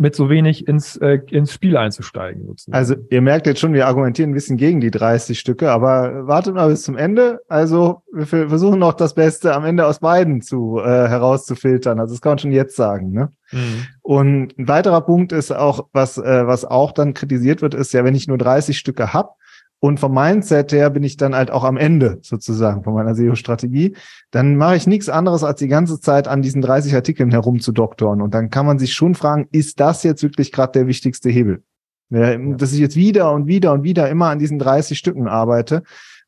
mit 0.01 0.15
so 0.15 0.31
wenig 0.31 0.67
ins, 0.67 0.97
äh, 0.97 1.19
ins 1.31 1.53
Spiel 1.53 1.77
einzusteigen. 1.77 2.47
Sozusagen. 2.47 2.75
Also 2.75 2.95
ihr 3.11 3.21
merkt 3.21 3.47
jetzt 3.47 3.61
schon, 3.61 3.75
wir 3.75 3.87
argumentieren 3.87 4.31
ein 4.31 4.35
bisschen 4.35 4.57
gegen 4.57 4.81
die 4.81 4.91
30 4.91 5.39
Stücke, 5.39 5.71
aber 5.71 6.27
wartet 6.27 6.55
mal 6.55 6.71
bis 6.71 6.83
zum 6.83 6.97
Ende. 6.97 7.41
Also 7.49 8.03
wir 8.13 8.27
versuchen 8.27 8.79
noch 8.79 8.95
das 8.95 9.15
Beste 9.15 9.55
am 9.55 9.65
Ende 9.65 9.87
aus 9.87 9.99
beiden 9.99 10.41
zu 10.41 10.79
äh, 10.79 10.83
herauszufiltern. 10.85 12.01
Also 12.01 12.15
das 12.15 12.23
kann 12.23 12.31
man 12.31 12.39
schon 12.39 12.53
jetzt 12.53 12.77
sagen. 12.77 13.11
Ne? 13.11 13.31
Mhm. 13.53 13.87
Und 14.01 14.59
ein 14.59 14.69
weiterer 14.69 15.03
Punkt 15.03 15.33
ist 15.33 15.53
auch, 15.53 15.89
was, 15.93 16.17
äh, 16.17 16.47
was 16.47 16.65
auch 16.65 16.93
dann 16.93 17.13
kritisiert 17.13 17.61
wird, 17.61 17.75
ist 17.75 17.93
ja, 17.93 18.03
wenn 18.03 18.15
ich 18.15 18.27
nur 18.27 18.39
30 18.39 18.79
Stücke 18.79 19.13
hab, 19.13 19.37
und 19.81 19.99
vom 19.99 20.15
Mindset 20.15 20.73
her 20.73 20.91
bin 20.91 21.03
ich 21.03 21.17
dann 21.17 21.35
halt 21.35 21.51
auch 21.51 21.65
am 21.65 21.79
Ende 21.79 22.19
sozusagen 22.21 22.85
von 22.85 22.93
meiner 22.93 23.15
SEO-Strategie. 23.15 23.97
Dann 24.31 24.57
mache 24.57 24.77
ich 24.77 24.87
nichts 24.87 25.09
anderes, 25.09 25.43
als 25.43 25.59
die 25.59 25.69
ganze 25.69 25.99
Zeit 26.01 26.29
an 26.29 26.43
diesen 26.43 26.61
30 26.61 26.95
Artikeln 26.95 27.31
herumzudoktoren. 27.31 28.21
Und 28.21 28.35
dann 28.35 28.51
kann 28.51 28.67
man 28.67 28.79
sich 28.79 28.93
schon 28.93 29.15
fragen, 29.15 29.49
ist 29.53 29.81
das 29.81 30.03
jetzt 30.03 30.23
wirklich 30.23 30.53
gerade 30.53 30.73
der 30.73 30.87
wichtigste 30.87 31.31
Hebel? 31.31 31.63
Ja, 32.11 32.37
dass 32.37 32.75
ich 32.75 32.81
jetzt 32.81 32.97
wieder 32.97 33.33
und 33.33 33.47
wieder 33.47 33.73
und 33.73 33.83
wieder 33.83 34.11
immer 34.11 34.29
an 34.29 34.39
diesen 34.39 34.59
30 34.59 34.99
Stücken 34.99 35.29
arbeite? 35.29 35.83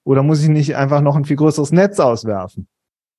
Oder 0.04 0.22
muss 0.22 0.42
ich 0.42 0.48
nicht 0.48 0.74
einfach 0.76 1.02
noch 1.02 1.16
ein 1.16 1.26
viel 1.26 1.36
größeres 1.36 1.72
Netz 1.72 2.00
auswerfen? 2.00 2.68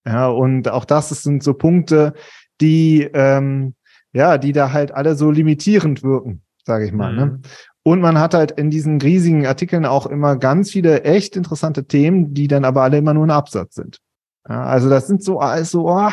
Ja, 0.06 0.28
und 0.28 0.68
auch 0.68 0.86
das 0.86 1.10
sind 1.10 1.44
so 1.44 1.54
Punkte, 1.54 2.14
die, 2.60 3.08
ähm, 3.14 3.76
ja, 4.14 4.38
die 4.38 4.52
da 4.52 4.72
halt 4.72 4.94
alle 4.94 5.16
so 5.16 5.30
limitierend 5.30 6.04
wirken, 6.04 6.42
sage 6.66 6.86
ich 6.86 6.92
mal. 6.92 7.14
Ne? 7.14 7.26
Mhm. 7.26 7.32
Ne? 7.34 7.42
Und 7.84 8.00
man 8.00 8.18
hat 8.18 8.34
halt 8.34 8.52
in 8.52 8.70
diesen 8.70 9.02
riesigen 9.02 9.46
Artikeln 9.46 9.86
auch 9.86 10.06
immer 10.06 10.38
ganz 10.38 10.72
viele 10.72 11.04
echt 11.04 11.36
interessante 11.36 11.86
Themen, 11.86 12.34
die 12.34 12.48
dann 12.48 12.64
aber 12.64 12.82
alle 12.82 12.98
immer 12.98 13.14
nur 13.14 13.26
ein 13.26 13.32
Absatz 13.32 13.76
sind. 13.76 14.00
Ja, 14.48 14.64
also 14.64 14.90
das 14.90 15.08
sind 15.08 15.24
so 15.24 15.40
alles 15.40 15.72
so, 15.72 15.90
oh, 15.90 16.12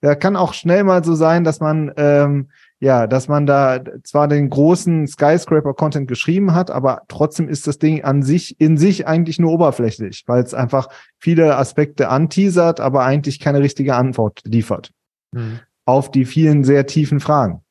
da 0.00 0.14
kann 0.14 0.36
auch 0.36 0.54
schnell 0.54 0.84
mal 0.84 1.04
so 1.04 1.14
sein, 1.14 1.44
dass 1.44 1.60
man 1.60 1.92
ähm, 1.96 2.48
ja, 2.80 3.06
dass 3.08 3.26
man 3.26 3.46
da 3.46 3.80
zwar 4.04 4.28
den 4.28 4.50
großen 4.50 5.08
Skyscraper-Content 5.08 6.06
geschrieben 6.06 6.54
hat, 6.54 6.70
aber 6.70 7.02
trotzdem 7.08 7.48
ist 7.48 7.66
das 7.66 7.78
Ding 7.78 8.04
an 8.04 8.22
sich 8.22 8.60
in 8.60 8.76
sich 8.76 9.06
eigentlich 9.06 9.38
nur 9.38 9.52
oberflächlich, 9.52 10.24
weil 10.26 10.42
es 10.42 10.54
einfach 10.54 10.88
viele 11.18 11.56
Aspekte 11.56 12.08
anteasert, 12.08 12.78
aber 12.78 13.02
eigentlich 13.02 13.40
keine 13.40 13.60
richtige 13.60 13.96
Antwort 13.96 14.42
liefert 14.44 14.92
mhm. 15.32 15.60
auf 15.86 16.10
die 16.10 16.24
vielen 16.24 16.62
sehr 16.62 16.86
tiefen 16.86 17.18
Fragen. 17.18 17.62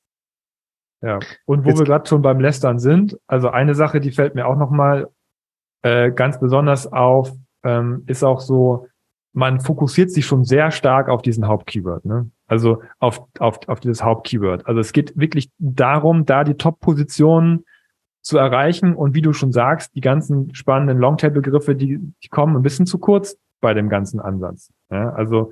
Ja, 1.02 1.20
und 1.46 1.64
wo 1.64 1.70
Jetzt, 1.70 1.80
wir 1.80 1.86
gerade 1.86 2.08
schon 2.08 2.22
beim 2.22 2.40
Lästern 2.40 2.80
sind, 2.80 3.18
also 3.28 3.50
eine 3.50 3.76
Sache, 3.76 4.00
die 4.00 4.12
fällt 4.12 4.36
mir 4.36 4.48
auch 4.48 4.58
nochmal 4.58 5.10
äh, 5.84 6.12
ganz 6.12 6.40
besonders 6.40 6.92
auf, 6.92 7.32
ähm, 7.64 8.04
ist 8.08 8.24
auch 8.24 8.40
so, 8.40 8.88
man 9.34 9.60
fokussiert 9.60 10.12
sich 10.12 10.26
schon 10.26 10.44
sehr 10.44 10.72
stark 10.72 11.10
auf 11.10 11.22
diesen 11.22 11.48
Hauptkeyword, 11.48 12.06
ne? 12.06 12.32
Also 12.48 12.82
auf, 13.00 13.22
auf, 13.40 13.60
auf 13.68 13.80
dieses 13.80 14.04
Hauptkeyword. 14.04 14.66
Also 14.66 14.80
es 14.80 14.94
geht 14.94 15.16
wirklich 15.18 15.52
darum, 15.60 16.26
da 16.26 16.44
die 16.44 16.56
Top-Positionen 16.56 17.66
zu 18.22 18.38
erreichen 18.38 18.96
und 18.96 19.14
wie 19.14 19.22
du 19.22 19.34
schon 19.34 19.52
sagst, 19.52 19.96
die 19.96 20.02
ganzen 20.02 20.56
spannenden 20.56 20.98
Longtail-Begriffe, 20.98 21.76
die, 21.76 22.00
die 22.24 22.28
kommen 22.30 22.56
ein 22.56 22.64
bisschen 22.64 22.86
zu 22.86 22.98
kurz 22.98 23.38
bei 23.62 23.74
dem 23.74 23.90
ganzen 23.90 24.20
Ansatz. 24.20 24.72
Ja? 24.90 25.12
Also 25.12 25.52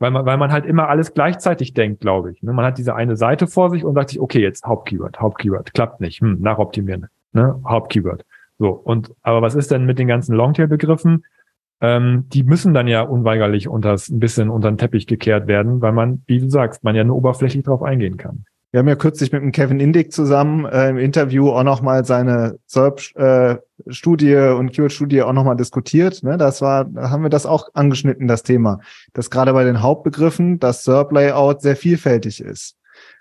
weil 0.00 0.10
man, 0.10 0.26
weil 0.26 0.38
man 0.38 0.50
halt 0.50 0.66
immer 0.66 0.88
alles 0.88 1.14
gleichzeitig 1.14 1.74
denkt, 1.74 2.00
glaube 2.00 2.32
ich. 2.32 2.42
Ne? 2.42 2.52
Man 2.52 2.64
hat 2.64 2.78
diese 2.78 2.96
eine 2.96 3.16
Seite 3.16 3.46
vor 3.46 3.70
sich 3.70 3.84
und 3.84 3.94
sagt 3.94 4.10
sich, 4.10 4.20
okay, 4.20 4.40
jetzt 4.40 4.64
Hauptkeyword, 4.64 5.20
Hauptkeyword, 5.20 5.72
klappt 5.74 6.00
nicht, 6.00 6.20
hm, 6.20 6.40
nachoptimieren, 6.40 7.06
ne? 7.32 7.60
Hauptkeyword. 7.64 8.24
So, 8.58 8.70
und 8.70 9.12
aber 9.22 9.42
was 9.42 9.54
ist 9.54 9.70
denn 9.70 9.84
mit 9.84 9.98
den 9.98 10.08
ganzen 10.08 10.34
Longtail-Begriffen? 10.34 11.24
Ähm, 11.82 12.24
die 12.28 12.42
müssen 12.42 12.74
dann 12.74 12.88
ja 12.88 13.02
unweigerlich 13.02 13.68
unters, 13.68 14.08
ein 14.08 14.20
bisschen 14.20 14.50
unter 14.50 14.70
den 14.70 14.78
Teppich 14.78 15.06
gekehrt 15.06 15.46
werden, 15.46 15.80
weil 15.80 15.92
man, 15.92 16.22
wie 16.26 16.40
du 16.40 16.48
sagst, 16.48 16.82
man 16.82 16.96
ja 16.96 17.04
nur 17.04 17.16
oberflächlich 17.16 17.64
drauf 17.64 17.82
eingehen 17.82 18.16
kann. 18.16 18.44
Wir 18.72 18.78
haben 18.78 18.88
ja 18.88 18.94
kürzlich 18.94 19.32
mit 19.32 19.42
dem 19.42 19.50
Kevin 19.50 19.80
Indig 19.80 20.12
zusammen 20.12 20.64
äh, 20.64 20.90
im 20.90 20.98
Interview 20.98 21.50
auch 21.50 21.64
nochmal 21.64 22.04
seine 22.04 22.58
SERP-Studie 22.66 24.32
äh, 24.32 24.52
und 24.52 24.70
Keyword-Studie 24.72 25.22
auch 25.22 25.32
nochmal 25.32 25.56
diskutiert. 25.56 26.22
Ne? 26.22 26.38
Das 26.38 26.62
war, 26.62 26.84
da 26.84 27.10
haben 27.10 27.24
wir 27.24 27.30
das 27.30 27.46
auch 27.46 27.68
angeschnitten, 27.74 28.28
das 28.28 28.44
Thema, 28.44 28.78
dass 29.12 29.28
gerade 29.28 29.52
bei 29.54 29.64
den 29.64 29.82
Hauptbegriffen 29.82 30.60
das 30.60 30.84
SERP-Layout 30.84 31.62
sehr 31.62 31.74
vielfältig 31.74 32.40
ist. 32.40 32.76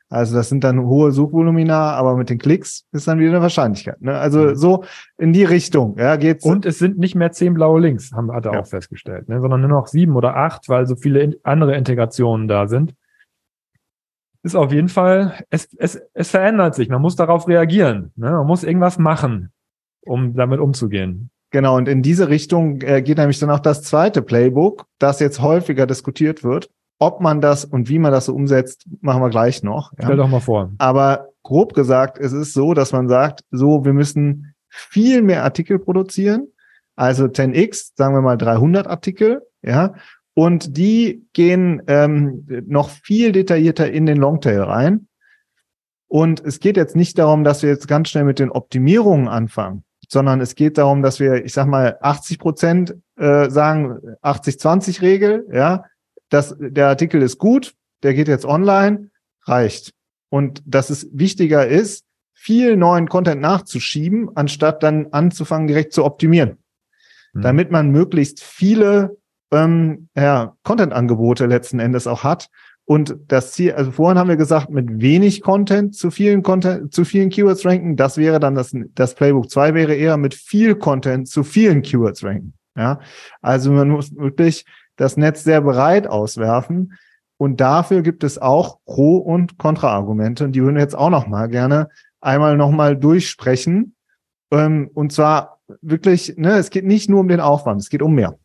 Also 0.08 0.36
das 0.36 0.50
sind 0.50 0.64
dann 0.64 0.82
hohe 0.82 1.12
Suchvolumina, 1.12 1.94
aber 1.94 2.16
mit 2.16 2.30
den 2.30 2.38
Klicks 2.38 2.86
ist 2.92 3.08
dann 3.08 3.20
wieder 3.20 3.30
eine 3.30 3.42
Wahrscheinlichkeit. 3.42 4.02
Ne? 4.02 4.18
Also 4.20 4.42
mhm. 4.42 4.56
so 4.56 4.84
in 5.18 5.34
die 5.34 5.46
Richtung 5.46 5.98
ja, 5.98 6.16
geht's. 6.16 6.46
Und 6.46 6.68
es 6.68 6.78
sind 6.78 7.00
nicht 7.00 7.16
mehr 7.16 7.32
zehn 7.32 7.56
blaue 7.56 7.80
Links, 7.80 8.12
haben, 8.12 8.32
hat 8.32 8.46
er 8.46 8.54
ja. 8.54 8.60
auch 8.60 8.68
festgestellt, 8.68 9.30
ne? 9.30 9.42
sondern 9.42 9.62
nur 9.62 9.70
noch 9.70 9.88
sieben 9.88 10.16
oder 10.16 10.36
acht, 10.36 10.70
weil 10.70 10.86
so 10.86 10.96
viele 10.96 11.22
in, 11.22 11.36
andere 11.42 11.76
Integrationen 11.76 12.48
da 12.48 12.68
sind 12.68 12.94
ist 14.44 14.56
auf 14.56 14.72
jeden 14.72 14.90
Fall, 14.90 15.44
es, 15.50 15.74
es, 15.78 16.02
es 16.14 16.30
verändert 16.30 16.76
sich. 16.76 16.90
Man 16.90 17.02
muss 17.02 17.16
darauf 17.16 17.48
reagieren. 17.48 18.12
Ne? 18.16 18.32
Man 18.32 18.48
muss 18.48 18.64
irgendwas 18.64 18.98
machen, 18.98 19.52
um 20.02 20.34
damit 20.36 20.60
umzugehen. 20.60 21.30
Genau, 21.52 21.76
und 21.78 21.88
in 21.88 22.04
diese 22.04 22.30
Richtung 22.30 22.82
äh, 22.82 23.02
geht 23.02 23.18
nämlich 23.18 23.40
dann 23.40 23.50
auch 23.50 23.60
das 23.60 23.82
zweite 23.82 24.22
Playbook, 24.22 24.86
das 25.00 25.20
jetzt 25.20 25.42
häufiger 25.42 25.88
diskutiert 25.88 26.44
wird. 26.44 26.70
Ob 27.00 27.22
man 27.22 27.42
das 27.42 27.66
und 27.66 27.90
wie 27.90 27.98
man 27.98 28.12
das 28.12 28.26
so 28.26 28.36
umsetzt, 28.36 28.86
machen 29.02 29.22
wir 29.22 29.30
gleich 29.30 29.64
noch. 29.64 29.94
Ja. 29.94 30.06
Stell 30.06 30.18
doch 30.18 30.28
mal 30.28 30.42
vor. 30.42 30.72
Aber 30.78 31.30
grob 31.44 31.74
gesagt, 31.74 32.18
es 32.18 32.34
ist 32.34 32.54
so, 32.54 32.74
dass 32.74 32.92
man 32.92 33.08
sagt, 33.08 33.42
so, 33.52 33.86
wir 33.86 33.94
müssen 33.94 34.54
viel 34.68 35.22
mehr 35.22 35.44
Artikel 35.44 35.80
produzieren. 35.80 36.50
Also 36.96 37.26
10x, 37.26 37.94
sagen 37.96 38.14
wir 38.14 38.22
mal 38.22 38.38
300 38.38 38.86
Artikel, 38.86 39.42
ja, 39.62 39.94
und 40.34 40.78
die 40.78 41.26
gehen 41.34 41.82
ähm, 41.88 42.46
noch 42.68 42.90
viel 42.90 43.32
detaillierter 43.32 43.92
in 43.92 44.06
den 44.06 44.18
Longtail 44.18 44.62
rein. 44.62 45.08
Und 46.08 46.44
es 46.44 46.60
geht 46.60 46.78
jetzt 46.78 46.96
nicht 46.96 47.20
darum, 47.20 47.44
dass 47.44 47.62
wir 47.62 47.70
jetzt 47.70 47.88
ganz 47.88 48.10
schnell 48.10 48.24
mit 48.24 48.40
den 48.40 48.50
Optimierungen 48.50 49.28
anfangen, 49.28 49.84
sondern 50.08 50.42
es 50.42 50.56
geht 50.56 50.78
darum, 50.78 51.04
dass 51.04 51.20
wir, 51.20 51.46
ich 51.46 51.54
sag 51.54 51.68
mal, 51.68 51.98
80 52.02 52.40
Prozent 52.40 52.96
äh, 53.18 53.50
sagen, 53.50 54.00
80-20 54.24 55.02
Regel, 55.02 55.46
ja, 55.54 55.84
dass 56.30 56.56
der 56.60 56.88
Artikel 56.88 57.22
ist 57.22 57.38
gut, 57.38 57.76
der 58.02 58.14
geht 58.14 58.28
jetzt 58.28 58.46
online, 58.46 59.12
reicht. 59.44 59.94
Und 60.30 60.64
dass 60.66 60.90
es 60.90 61.10
wichtiger 61.12 61.68
ist, 61.68 62.06
viel 62.34 62.78
neuen 62.78 63.10
Content 63.10 63.42
nachzuschieben, 63.42 64.30
anstatt 64.36 64.82
dann 64.82 65.08
anzufangen, 65.12 65.68
direkt 65.68 65.94
zu 65.94 66.06
optimieren. 66.06 66.58
Mhm. 67.34 67.42
Damit 67.42 67.72
man 67.72 67.92
möglichst 67.92 68.42
viele 68.42 69.18
ähm, 69.52 70.10
ja, 70.16 70.56
Content-Angebote 70.64 71.46
letzten 71.46 71.80
Endes 71.80 72.08
auch 72.08 72.24
hat. 72.24 72.50
Und 72.86 73.18
das 73.28 73.52
Ziel, 73.52 73.74
also 73.74 73.92
vorhin 73.92 74.18
haben 74.18 74.30
wir 74.30 74.36
gesagt, 74.36 74.72
mit 74.72 75.00
wenig 75.00 75.42
Content 75.42 75.94
zu 75.96 76.10
vielen 76.10 76.42
Content, 76.42 76.92
zu 76.92 77.06
vielen 77.06 77.30
Keywords 77.30 77.64
ranken. 77.64 77.96
Das 77.96 78.18
wäre 78.18 78.40
dann 78.40 78.56
das, 78.56 78.76
das 78.96 79.14
Playbook 79.14 79.50
2 79.52 79.76
wäre 79.76 79.94
eher 79.94 80.18
mit 80.18 80.34
viel 80.34 80.74
Content 80.74 81.28
zu 81.28 81.44
vielen 81.44 81.84
Keywords 81.84 82.24
ranken. 82.24 82.54
Ja, 82.76 83.00
also 83.42 83.72
man 83.72 83.90
muss 83.90 84.16
wirklich 84.16 84.66
das 84.96 85.18
Netz 85.18 85.44
sehr 85.44 85.62
breit 85.62 86.08
auswerfen. 86.08 86.94
Und 87.38 87.62
dafür 87.62 88.02
gibt 88.02 88.24
es 88.24 88.38
auch 88.38 88.80
Pro- 88.86 89.18
und 89.18 89.58
Kontraargumente. 89.58 90.46
Und 90.46 90.54
die 90.54 90.62
würden 90.62 90.76
wir 90.76 90.82
jetzt 90.82 90.98
auch 90.98 91.10
noch 91.10 91.28
mal 91.28 91.48
gerne 91.48 91.90
einmal 92.22 92.58
noch 92.58 92.72
mal 92.72 92.98
durchsprechen. 92.98 93.96
Ähm, 94.52 94.90
und 94.94 95.14
zwar 95.14 95.60
wirklich, 95.82 96.36
ne, 96.38 96.54
es 96.54 96.70
geht 96.70 96.86
nicht 96.86 97.10
nur 97.10 97.20
um 97.20 97.28
den 97.28 97.40
Aufwand, 97.40 97.82
es 97.82 97.90
geht 97.90 98.02
um 98.02 98.16
mehr. 98.16 98.38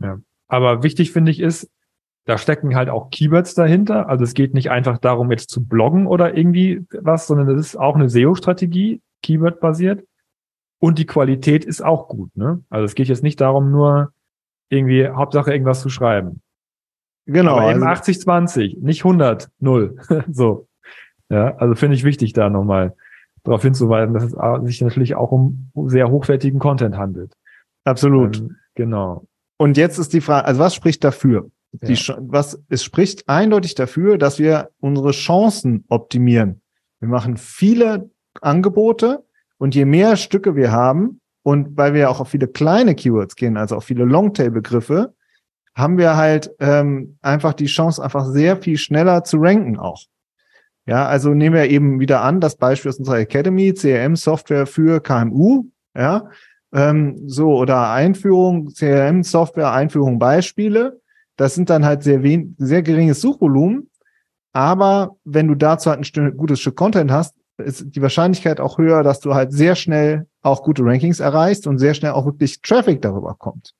Ja. 0.00 0.18
Aber 0.48 0.82
wichtig 0.82 1.12
finde 1.12 1.30
ich 1.30 1.40
ist, 1.40 1.70
da 2.24 2.36
stecken 2.36 2.74
halt 2.74 2.90
auch 2.90 3.10
Keywords 3.10 3.54
dahinter. 3.54 4.08
Also 4.08 4.24
es 4.24 4.34
geht 4.34 4.52
nicht 4.52 4.70
einfach 4.70 4.98
darum, 4.98 5.30
jetzt 5.30 5.50
zu 5.50 5.64
bloggen 5.64 6.06
oder 6.06 6.36
irgendwie 6.36 6.84
was, 6.90 7.26
sondern 7.26 7.46
das 7.46 7.58
ist 7.58 7.76
auch 7.76 7.94
eine 7.94 8.08
SEO-Strategie, 8.08 9.00
Keyword-basiert. 9.22 10.04
Und 10.80 10.98
die 10.98 11.06
Qualität 11.06 11.64
ist 11.64 11.82
auch 11.82 12.08
gut. 12.08 12.36
Ne? 12.36 12.62
Also 12.70 12.84
es 12.84 12.94
geht 12.94 13.08
jetzt 13.08 13.22
nicht 13.22 13.40
darum, 13.40 13.70
nur 13.70 14.12
irgendwie 14.68 15.08
Hauptsache 15.08 15.52
irgendwas 15.52 15.80
zu 15.80 15.88
schreiben. 15.88 16.42
Genau. 17.26 17.58
Aber 17.58 17.70
eben 17.70 17.82
also 17.82 18.12
80-20, 18.12 18.78
nicht 18.80 19.04
100, 19.04 19.50
0. 19.60 19.96
so. 20.30 20.68
Ja, 21.30 21.56
also 21.56 21.74
finde 21.74 21.94
ich 21.94 22.04
wichtig, 22.04 22.32
da 22.32 22.48
nochmal 22.48 22.94
darauf 23.44 23.62
hinzuweisen, 23.62 24.14
dass 24.14 24.24
es 24.24 24.34
sich 24.64 24.80
natürlich 24.80 25.14
auch 25.14 25.30
um 25.30 25.70
sehr 25.86 26.10
hochwertigen 26.10 26.58
Content 26.58 26.96
handelt. 26.96 27.32
Absolut. 27.84 28.38
Ähm, 28.38 28.56
genau. 28.74 29.27
Und 29.58 29.76
jetzt 29.76 29.98
ist 29.98 30.14
die 30.14 30.22
Frage, 30.22 30.46
also 30.46 30.60
was 30.60 30.74
spricht 30.74 31.04
dafür? 31.04 31.50
Ja. 31.82 31.88
Die, 31.88 31.98
was, 32.20 32.58
es 32.70 32.82
spricht 32.82 33.28
eindeutig 33.28 33.74
dafür, 33.74 34.16
dass 34.16 34.38
wir 34.38 34.70
unsere 34.80 35.10
Chancen 35.10 35.84
optimieren. 35.88 36.62
Wir 37.00 37.08
machen 37.10 37.36
viele 37.36 38.10
Angebote 38.40 39.24
und 39.58 39.74
je 39.74 39.84
mehr 39.84 40.16
Stücke 40.16 40.56
wir 40.56 40.72
haben, 40.72 41.20
Und 41.48 41.78
weil 41.78 41.94
wir 41.94 42.10
auch 42.10 42.20
auf 42.20 42.28
viele 42.28 42.46
kleine 42.46 42.94
Keywords 42.94 43.34
gehen, 43.34 43.56
also 43.56 43.76
auf 43.76 43.84
viele 43.84 44.04
Longtail-Begriffe, 44.04 45.14
haben 45.74 45.96
wir 45.96 46.14
halt 46.14 46.50
ähm, 46.60 47.16
einfach 47.22 47.54
die 47.54 47.66
Chance, 47.66 48.04
einfach 48.04 48.26
sehr 48.26 48.58
viel 48.58 48.76
schneller 48.76 49.24
zu 49.24 49.38
ranken 49.38 49.78
auch. 49.78 50.04
Ja, 50.84 51.06
also 51.06 51.30
nehmen 51.30 51.54
wir 51.54 51.70
eben 51.70 52.00
wieder 52.00 52.20
an, 52.20 52.40
das 52.42 52.56
Beispiel 52.56 52.90
aus 52.90 52.98
unserer 52.98 53.20
Academy, 53.20 53.72
CRM-Software 53.72 54.66
für 54.66 55.00
KMU, 55.00 55.64
ja, 55.96 56.28
ähm, 56.72 57.28
so, 57.28 57.56
oder 57.56 57.90
Einführung, 57.90 58.68
CRM-Software, 58.74 59.72
Einführung 59.72 60.18
Beispiele. 60.18 61.00
Das 61.36 61.54
sind 61.54 61.70
dann 61.70 61.84
halt 61.84 62.02
sehr 62.02 62.22
wen 62.22 62.54
sehr 62.58 62.82
geringes 62.82 63.20
Suchvolumen. 63.20 63.90
Aber 64.52 65.16
wenn 65.24 65.48
du 65.48 65.54
dazu 65.54 65.90
halt 65.90 66.16
ein 66.16 66.36
gutes 66.36 66.60
Stück 66.60 66.76
Content 66.76 67.10
hast, 67.10 67.34
ist 67.58 67.94
die 67.94 68.02
Wahrscheinlichkeit 68.02 68.60
auch 68.60 68.78
höher, 68.78 69.02
dass 69.02 69.20
du 69.20 69.34
halt 69.34 69.52
sehr 69.52 69.74
schnell 69.74 70.26
auch 70.42 70.62
gute 70.62 70.84
Rankings 70.84 71.20
erreichst 71.20 71.66
und 71.66 71.78
sehr 71.78 71.94
schnell 71.94 72.12
auch 72.12 72.24
wirklich 72.24 72.60
Traffic 72.62 73.02
darüber 73.02 73.34
kommt. 73.34 73.74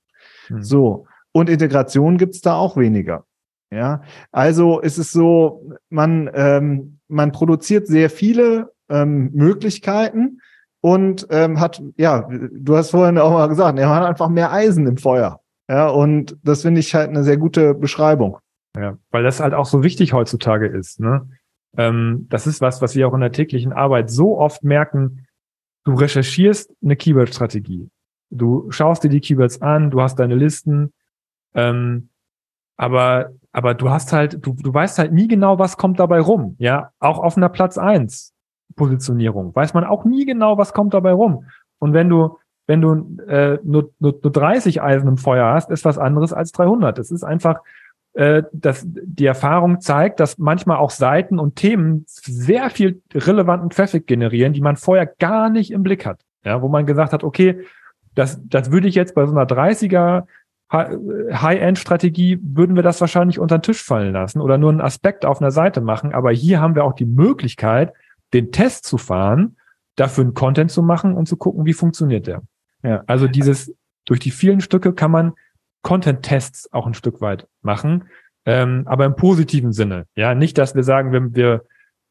Hm. 0.49 0.63
So. 0.63 1.07
Und 1.33 1.49
Integration 1.49 2.19
gibt's 2.19 2.41
da 2.41 2.55
auch 2.55 2.77
weniger. 2.77 3.25
Ja, 3.71 4.03
also 4.33 4.81
ist 4.81 4.99
es 4.99 5.13
so, 5.13 5.71
man, 5.91 6.31
ähm, 6.33 7.01
man 7.07 7.33
produziert 7.33 7.87
sehr 7.87 8.09
viele 8.09 8.73
ähm, 8.89 9.31
Möglichkeiten 9.35 10.41
und 10.81 11.27
ähm, 11.31 11.61
hat, 11.61 11.83
ja, 11.97 12.29
du 12.29 12.77
hast 12.77 12.91
vorhin 12.91 13.19
auch 13.19 13.33
mal 13.33 13.49
gesagt, 13.49 13.79
er 13.79 13.91
hat 13.91 14.05
einfach 14.05 14.29
mehr 14.29 14.53
Eisen 14.53 14.87
im 14.87 14.97
Feuer. 14.97 15.41
Ja, 15.69 15.89
und 15.89 16.37
das 16.43 16.63
finde 16.63 16.81
ich 16.81 16.95
halt 16.95 17.11
eine 17.11 17.25
sehr 17.25 17.37
gute 17.37 17.75
Beschreibung. 17.75 18.39
Ja, 18.77 18.97
weil 19.11 19.23
das 19.23 19.41
halt 19.41 19.55
auch 19.55 19.67
so 19.67 19.83
wichtig 19.83 20.13
heutzutage 20.13 20.67
ist. 20.67 21.01
Ne? 21.01 21.29
Ähm, 21.77 22.27
das 22.31 22.47
ist 22.47 22.61
was, 22.61 22.81
was 22.81 22.95
wir 22.95 23.09
auch 23.09 23.15
in 23.15 23.21
der 23.21 23.33
täglichen 23.33 23.73
Arbeit 23.73 24.11
so 24.11 24.39
oft 24.39 24.63
merken. 24.63 25.27
Du 25.85 25.95
recherchierst 25.95 26.73
eine 26.83 26.97
Keyword-Strategie. 26.97 27.91
Du 28.31 28.71
schaust 28.71 29.05
dir 29.05 29.09
die 29.09 29.21
Keywords 29.21 29.61
an, 29.63 29.91
du 29.91 30.01
hast 30.01 30.17
deine 30.17 30.35
Listen, 30.35 30.93
ähm, 31.55 32.11
aber, 32.77 33.31
aber 33.53 33.75
du 33.75 33.91
hast 33.91 34.13
halt, 34.13 34.47
du, 34.47 34.55
du 34.55 34.73
weißt 34.73 34.99
halt 34.99 35.13
nie 35.13 35.29
genau, 35.29 35.59
was 35.59 35.77
kommt 35.77 35.99
dabei 35.99 36.21
rum. 36.21 36.55
Ja, 36.59 36.93
auch 37.01 37.19
auf 37.19 37.37
einer 37.37 37.49
Platz 37.49 37.79
eins 37.79 38.35
Positionierung 38.79 39.55
weiß 39.55 39.75
man 39.75 39.85
auch 39.85 40.07
nie 40.07 40.25
genau, 40.25 40.57
was 40.57 40.73
kommt 40.73 40.95
dabei 40.95 41.13
rum. 41.13 41.45
Und 41.79 41.93
wenn 41.93 42.09
du, 42.09 42.39
wenn 42.67 42.81
du 42.81 43.19
äh, 43.29 43.59
nur, 43.63 43.91
nur, 43.99 44.19
nur 44.23 44.33
30 44.33 44.81
Eisen 44.83 45.09
im 45.09 45.19
Feuer 45.19 45.53
hast, 45.53 45.71
ist 45.71 45.85
was 45.85 45.99
anderes 45.99 46.33
als 46.33 46.53
300. 46.53 46.99
Es 46.99 47.11
ist 47.11 47.25
einfach, 47.25 47.61
äh, 48.15 48.45
dass 48.53 48.87
die 48.87 49.27
Erfahrung 49.27 49.81
zeigt, 49.81 50.21
dass 50.21 50.39
manchmal 50.39 50.79
auch 50.79 50.91
Seiten 50.91 51.39
und 51.39 51.57
Themen 51.57 52.05
sehr 52.07 52.71
viel 52.71 53.03
relevanten 53.13 53.69
Traffic 53.69 54.07
generieren, 54.07 54.55
die 54.55 54.63
man 54.63 54.77
vorher 54.77 55.07
gar 55.07 55.51
nicht 55.51 55.71
im 55.71 55.83
Blick 55.83 56.07
hat. 56.07 56.23
Ja, 56.45 56.63
wo 56.63 56.69
man 56.69 56.87
gesagt 56.87 57.13
hat, 57.13 57.25
okay, 57.25 57.61
das, 58.15 58.41
das 58.45 58.73
würde 58.73 58.89
ich 58.89 58.95
jetzt 58.95 59.15
bei 59.15 59.27
so 59.27 59.33
einer 59.33 59.45
30er 59.45 60.25
High-End-Strategie 60.71 62.39
würden 62.43 62.77
wir 62.77 62.83
das 62.83 63.01
wahrscheinlich 63.01 63.39
unter 63.39 63.57
den 63.59 63.63
Tisch 63.63 63.83
fallen 63.83 64.13
lassen 64.13 64.43
oder 64.43 64.59
nur 64.59 64.71
einen 64.71 64.83
Aspekt 64.83 65.25
auf 65.25 65.41
einer 65.41 65.51
Seite 65.51 65.81
machen. 65.81 66.13
Aber 66.13 66.31
hier 66.31 66.61
haben 66.61 66.75
wir 66.75 66.85
auch 66.85 66.93
die 66.93 67.07
Möglichkeit, 67.07 67.95
den 68.33 68.53
Test 68.53 68.85
zu 68.85 68.99
fahren, 68.99 69.57
dafür 69.97 70.25
einen 70.25 70.35
Content 70.35 70.71
zu 70.71 70.83
machen 70.83 71.15
und 71.15 71.27
zu 71.27 71.37
gucken, 71.37 71.65
wie 71.67 71.73
funktioniert 71.73 72.27
der. 72.27 72.43
Ja, 72.83 73.03
also 73.07 73.27
dieses, 73.27 73.75
durch 74.05 74.21
die 74.21 74.31
vielen 74.31 74.61
Stücke 74.61 74.93
kann 74.93 75.11
man 75.11 75.33
Content-Tests 75.83 76.73
auch 76.73 76.87
ein 76.87 76.95
Stück 76.95 77.21
weit 77.21 77.47
machen, 77.63 78.05
ähm, 78.45 78.85
aber 78.87 79.05
im 79.05 79.17
positiven 79.17 79.73
Sinne. 79.73 80.07
Ja, 80.15 80.35
nicht, 80.35 80.59
dass 80.59 80.75
wir 80.75 80.83
sagen, 80.83 81.13
wir, 81.13 81.35
wir, 81.35 81.65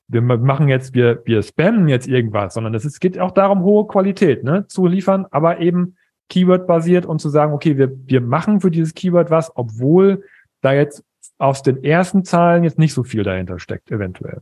wir 0.08 0.22
machen 0.22 0.68
jetzt, 0.68 0.94
wir, 0.94 1.22
wir 1.26 1.42
spammen 1.44 1.88
jetzt 1.88 2.08
irgendwas, 2.08 2.54
sondern 2.54 2.74
es 2.74 3.00
geht 3.00 3.20
auch 3.20 3.32
darum, 3.32 3.64
hohe 3.64 3.88
Qualität 3.88 4.44
ne, 4.44 4.68
zu 4.68 4.86
liefern, 4.86 5.26
aber 5.32 5.60
eben 5.60 5.98
Keyword-basiert 6.30 7.06
und 7.06 7.20
zu 7.20 7.30
sagen, 7.30 7.54
okay, 7.54 7.78
wir, 7.78 7.92
wir 8.06 8.22
machen 8.22 8.62
für 8.62 8.72
dieses 8.72 8.94
Keyword 8.94 9.30
was, 9.30 9.52
obwohl 9.56 10.24
da 10.62 10.74
jetzt 10.74 11.04
aus 11.38 11.62
den 11.62 11.84
ersten 11.84 12.24
Zahlen 12.24 12.64
jetzt 12.64 12.80
nicht 12.80 12.94
so 12.94 13.04
viel 13.04 13.24
dahinter 13.24 13.60
steckt, 13.60 13.92
eventuell. 13.92 14.42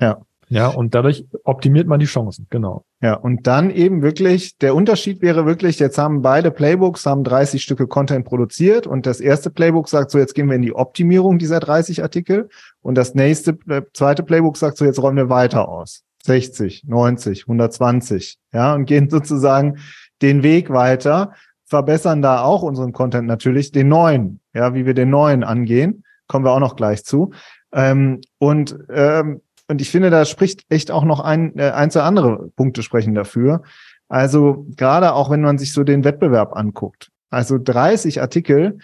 Ja. 0.00 0.22
Ja, 0.50 0.68
und 0.68 0.94
dadurch 0.94 1.26
optimiert 1.44 1.86
man 1.86 2.00
die 2.00 2.06
Chancen, 2.06 2.46
genau. 2.48 2.84
Ja, 3.02 3.14
und 3.14 3.46
dann 3.46 3.70
eben 3.70 4.02
wirklich, 4.02 4.56
der 4.58 4.74
Unterschied 4.74 5.20
wäre 5.20 5.44
wirklich, 5.46 5.78
jetzt 5.78 5.98
haben 5.98 6.22
beide 6.22 6.50
Playbooks, 6.50 7.04
haben 7.06 7.22
30 7.22 7.62
Stücke 7.62 7.86
Content 7.86 8.24
produziert 8.24 8.86
und 8.86 9.06
das 9.06 9.20
erste 9.20 9.50
Playbook 9.50 9.88
sagt 9.88 10.10
so, 10.10 10.18
jetzt 10.18 10.34
gehen 10.34 10.48
wir 10.48 10.56
in 10.56 10.62
die 10.62 10.74
Optimierung 10.74 11.38
dieser 11.38 11.60
30 11.60 12.02
Artikel 12.02 12.48
und 12.80 12.96
das 12.96 13.14
nächste, 13.14 13.58
äh, 13.68 13.82
zweite 13.92 14.22
Playbook 14.22 14.56
sagt 14.56 14.78
so, 14.78 14.84
jetzt 14.84 15.02
räumen 15.02 15.16
wir 15.18 15.28
weiter 15.28 15.68
aus. 15.68 16.04
60, 16.24 16.84
90, 16.86 17.42
120, 17.42 18.38
ja, 18.52 18.74
und 18.74 18.86
gehen 18.86 19.10
sozusagen 19.10 19.78
den 20.22 20.42
Weg 20.42 20.70
weiter, 20.70 21.32
verbessern 21.66 22.22
da 22.22 22.42
auch 22.42 22.62
unseren 22.62 22.92
Content 22.92 23.26
natürlich, 23.26 23.70
den 23.70 23.88
neuen, 23.88 24.40
ja, 24.54 24.74
wie 24.74 24.86
wir 24.86 24.94
den 24.94 25.10
neuen 25.10 25.44
angehen, 25.44 26.04
kommen 26.26 26.44
wir 26.44 26.52
auch 26.52 26.60
noch 26.60 26.76
gleich 26.76 27.04
zu. 27.04 27.32
Ähm, 27.72 28.22
und 28.38 28.78
ähm, 28.88 29.42
und 29.68 29.80
ich 29.80 29.90
finde, 29.90 30.10
da 30.10 30.24
spricht 30.24 30.64
echt 30.70 30.90
auch 30.90 31.04
noch 31.04 31.20
ein, 31.20 31.56
äh, 31.58 31.70
ein, 31.70 31.90
zwei 31.90 32.00
andere 32.00 32.50
Punkte 32.56 32.82
sprechen 32.82 33.14
dafür. 33.14 33.62
Also 34.08 34.66
gerade 34.76 35.12
auch 35.12 35.30
wenn 35.30 35.42
man 35.42 35.58
sich 35.58 35.72
so 35.72 35.84
den 35.84 36.04
Wettbewerb 36.04 36.56
anguckt. 36.56 37.10
Also 37.30 37.58
30 37.58 38.22
Artikel, 38.22 38.78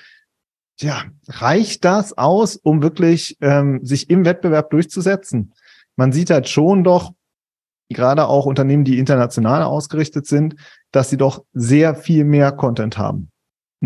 ja, 0.80 1.04
reicht 1.28 1.84
das 1.84 2.18
aus, 2.18 2.56
um 2.56 2.82
wirklich 2.82 3.38
ähm, 3.40 3.80
sich 3.82 4.10
im 4.10 4.24
Wettbewerb 4.26 4.70
durchzusetzen? 4.70 5.54
Man 5.96 6.12
sieht 6.12 6.30
halt 6.30 6.48
schon 6.48 6.84
doch, 6.84 7.12
gerade 7.88 8.26
auch 8.26 8.44
Unternehmen, 8.44 8.84
die 8.84 8.98
international 8.98 9.62
ausgerichtet 9.62 10.26
sind, 10.26 10.56
dass 10.90 11.10
sie 11.10 11.16
doch 11.16 11.44
sehr 11.52 11.94
viel 11.94 12.24
mehr 12.24 12.52
Content 12.52 12.98
haben. 12.98 13.30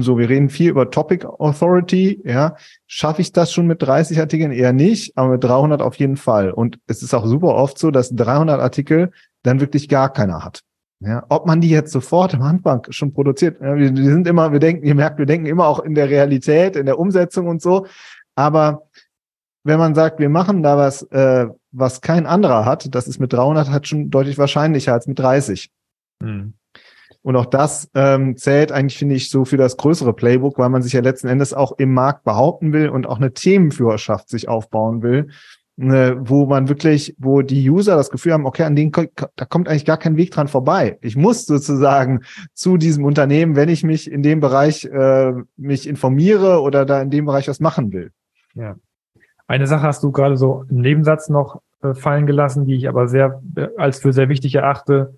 So, 0.02 0.18
wir 0.18 0.28
reden 0.28 0.48
viel 0.48 0.70
über 0.70 0.90
Topic 0.90 1.26
Authority, 1.26 2.20
ja. 2.24 2.56
Schaffe 2.86 3.22
ich 3.22 3.32
das 3.32 3.52
schon 3.52 3.66
mit 3.66 3.82
30 3.82 4.18
Artikeln? 4.18 4.52
Eher 4.52 4.72
nicht, 4.72 5.16
aber 5.16 5.30
mit 5.30 5.44
300 5.44 5.82
auf 5.82 5.96
jeden 5.96 6.16
Fall. 6.16 6.50
Und 6.50 6.78
es 6.86 7.02
ist 7.02 7.14
auch 7.14 7.26
super 7.26 7.54
oft 7.54 7.78
so, 7.78 7.90
dass 7.90 8.10
300 8.10 8.60
Artikel 8.60 9.10
dann 9.42 9.60
wirklich 9.60 9.88
gar 9.88 10.12
keiner 10.12 10.44
hat. 10.44 10.62
Ja, 11.00 11.24
ob 11.28 11.46
man 11.46 11.60
die 11.60 11.70
jetzt 11.70 11.92
sofort 11.92 12.34
im 12.34 12.42
Handbank 12.42 12.88
schon 12.90 13.12
produziert, 13.12 13.60
ja, 13.60 13.76
wir, 13.76 13.94
wir 13.94 14.10
sind 14.10 14.26
immer, 14.26 14.50
wir 14.52 14.58
denken, 14.58 14.84
ihr 14.84 14.96
merkt, 14.96 15.18
wir 15.18 15.26
denken 15.26 15.46
immer 15.46 15.66
auch 15.66 15.78
in 15.78 15.94
der 15.94 16.10
Realität, 16.10 16.74
in 16.74 16.86
der 16.86 16.98
Umsetzung 16.98 17.46
und 17.46 17.62
so. 17.62 17.86
Aber 18.34 18.88
wenn 19.62 19.78
man 19.78 19.94
sagt, 19.94 20.18
wir 20.18 20.28
machen 20.28 20.62
da 20.62 20.76
was, 20.76 21.02
äh, 21.02 21.46
was 21.70 22.00
kein 22.00 22.26
anderer 22.26 22.64
hat, 22.64 22.94
das 22.94 23.06
ist 23.06 23.20
mit 23.20 23.32
300 23.32 23.70
halt 23.70 23.86
schon 23.86 24.10
deutlich 24.10 24.38
wahrscheinlicher 24.38 24.92
als 24.92 25.06
mit 25.06 25.18
30. 25.18 25.70
Mhm. 26.20 26.54
Und 27.28 27.36
auch 27.36 27.44
das 27.44 27.90
ähm, 27.94 28.38
zählt 28.38 28.72
eigentlich, 28.72 28.96
finde 28.96 29.14
ich, 29.14 29.28
so 29.28 29.44
für 29.44 29.58
das 29.58 29.76
größere 29.76 30.14
Playbook, 30.14 30.56
weil 30.56 30.70
man 30.70 30.80
sich 30.80 30.94
ja 30.94 31.02
letzten 31.02 31.28
Endes 31.28 31.52
auch 31.52 31.72
im 31.72 31.92
Markt 31.92 32.24
behaupten 32.24 32.72
will 32.72 32.88
und 32.88 33.06
auch 33.06 33.18
eine 33.18 33.34
Themenführerschaft 33.34 34.30
sich 34.30 34.48
aufbauen 34.48 35.02
will, 35.02 35.28
ne, 35.76 36.16
wo 36.20 36.46
man 36.46 36.70
wirklich, 36.70 37.14
wo 37.18 37.42
die 37.42 37.68
User 37.68 37.96
das 37.96 38.08
Gefühl 38.08 38.32
haben, 38.32 38.46
okay, 38.46 38.62
an 38.62 38.74
denen 38.74 38.92
da 38.92 39.44
kommt 39.44 39.68
eigentlich 39.68 39.84
gar 39.84 39.98
kein 39.98 40.16
Weg 40.16 40.30
dran 40.30 40.48
vorbei. 40.48 40.96
Ich 41.02 41.16
muss 41.16 41.44
sozusagen 41.44 42.20
zu 42.54 42.78
diesem 42.78 43.04
Unternehmen, 43.04 43.56
wenn 43.56 43.68
ich 43.68 43.84
mich 43.84 44.10
in 44.10 44.22
dem 44.22 44.40
Bereich 44.40 44.86
äh, 44.86 45.34
mich 45.58 45.86
informiere 45.86 46.62
oder 46.62 46.86
da 46.86 47.02
in 47.02 47.10
dem 47.10 47.26
Bereich 47.26 47.46
was 47.46 47.60
machen 47.60 47.92
will. 47.92 48.10
Ja. 48.54 48.76
Eine 49.46 49.66
Sache 49.66 49.82
hast 49.82 50.02
du 50.02 50.12
gerade 50.12 50.38
so 50.38 50.64
im 50.70 50.80
Nebensatz 50.80 51.28
noch 51.28 51.60
äh, 51.82 51.92
fallen 51.92 52.24
gelassen, 52.24 52.64
die 52.64 52.76
ich 52.76 52.88
aber 52.88 53.06
sehr 53.06 53.42
äh, 53.54 53.68
als 53.76 53.98
für 53.98 54.14
sehr 54.14 54.30
wichtig 54.30 54.54
erachte 54.54 55.14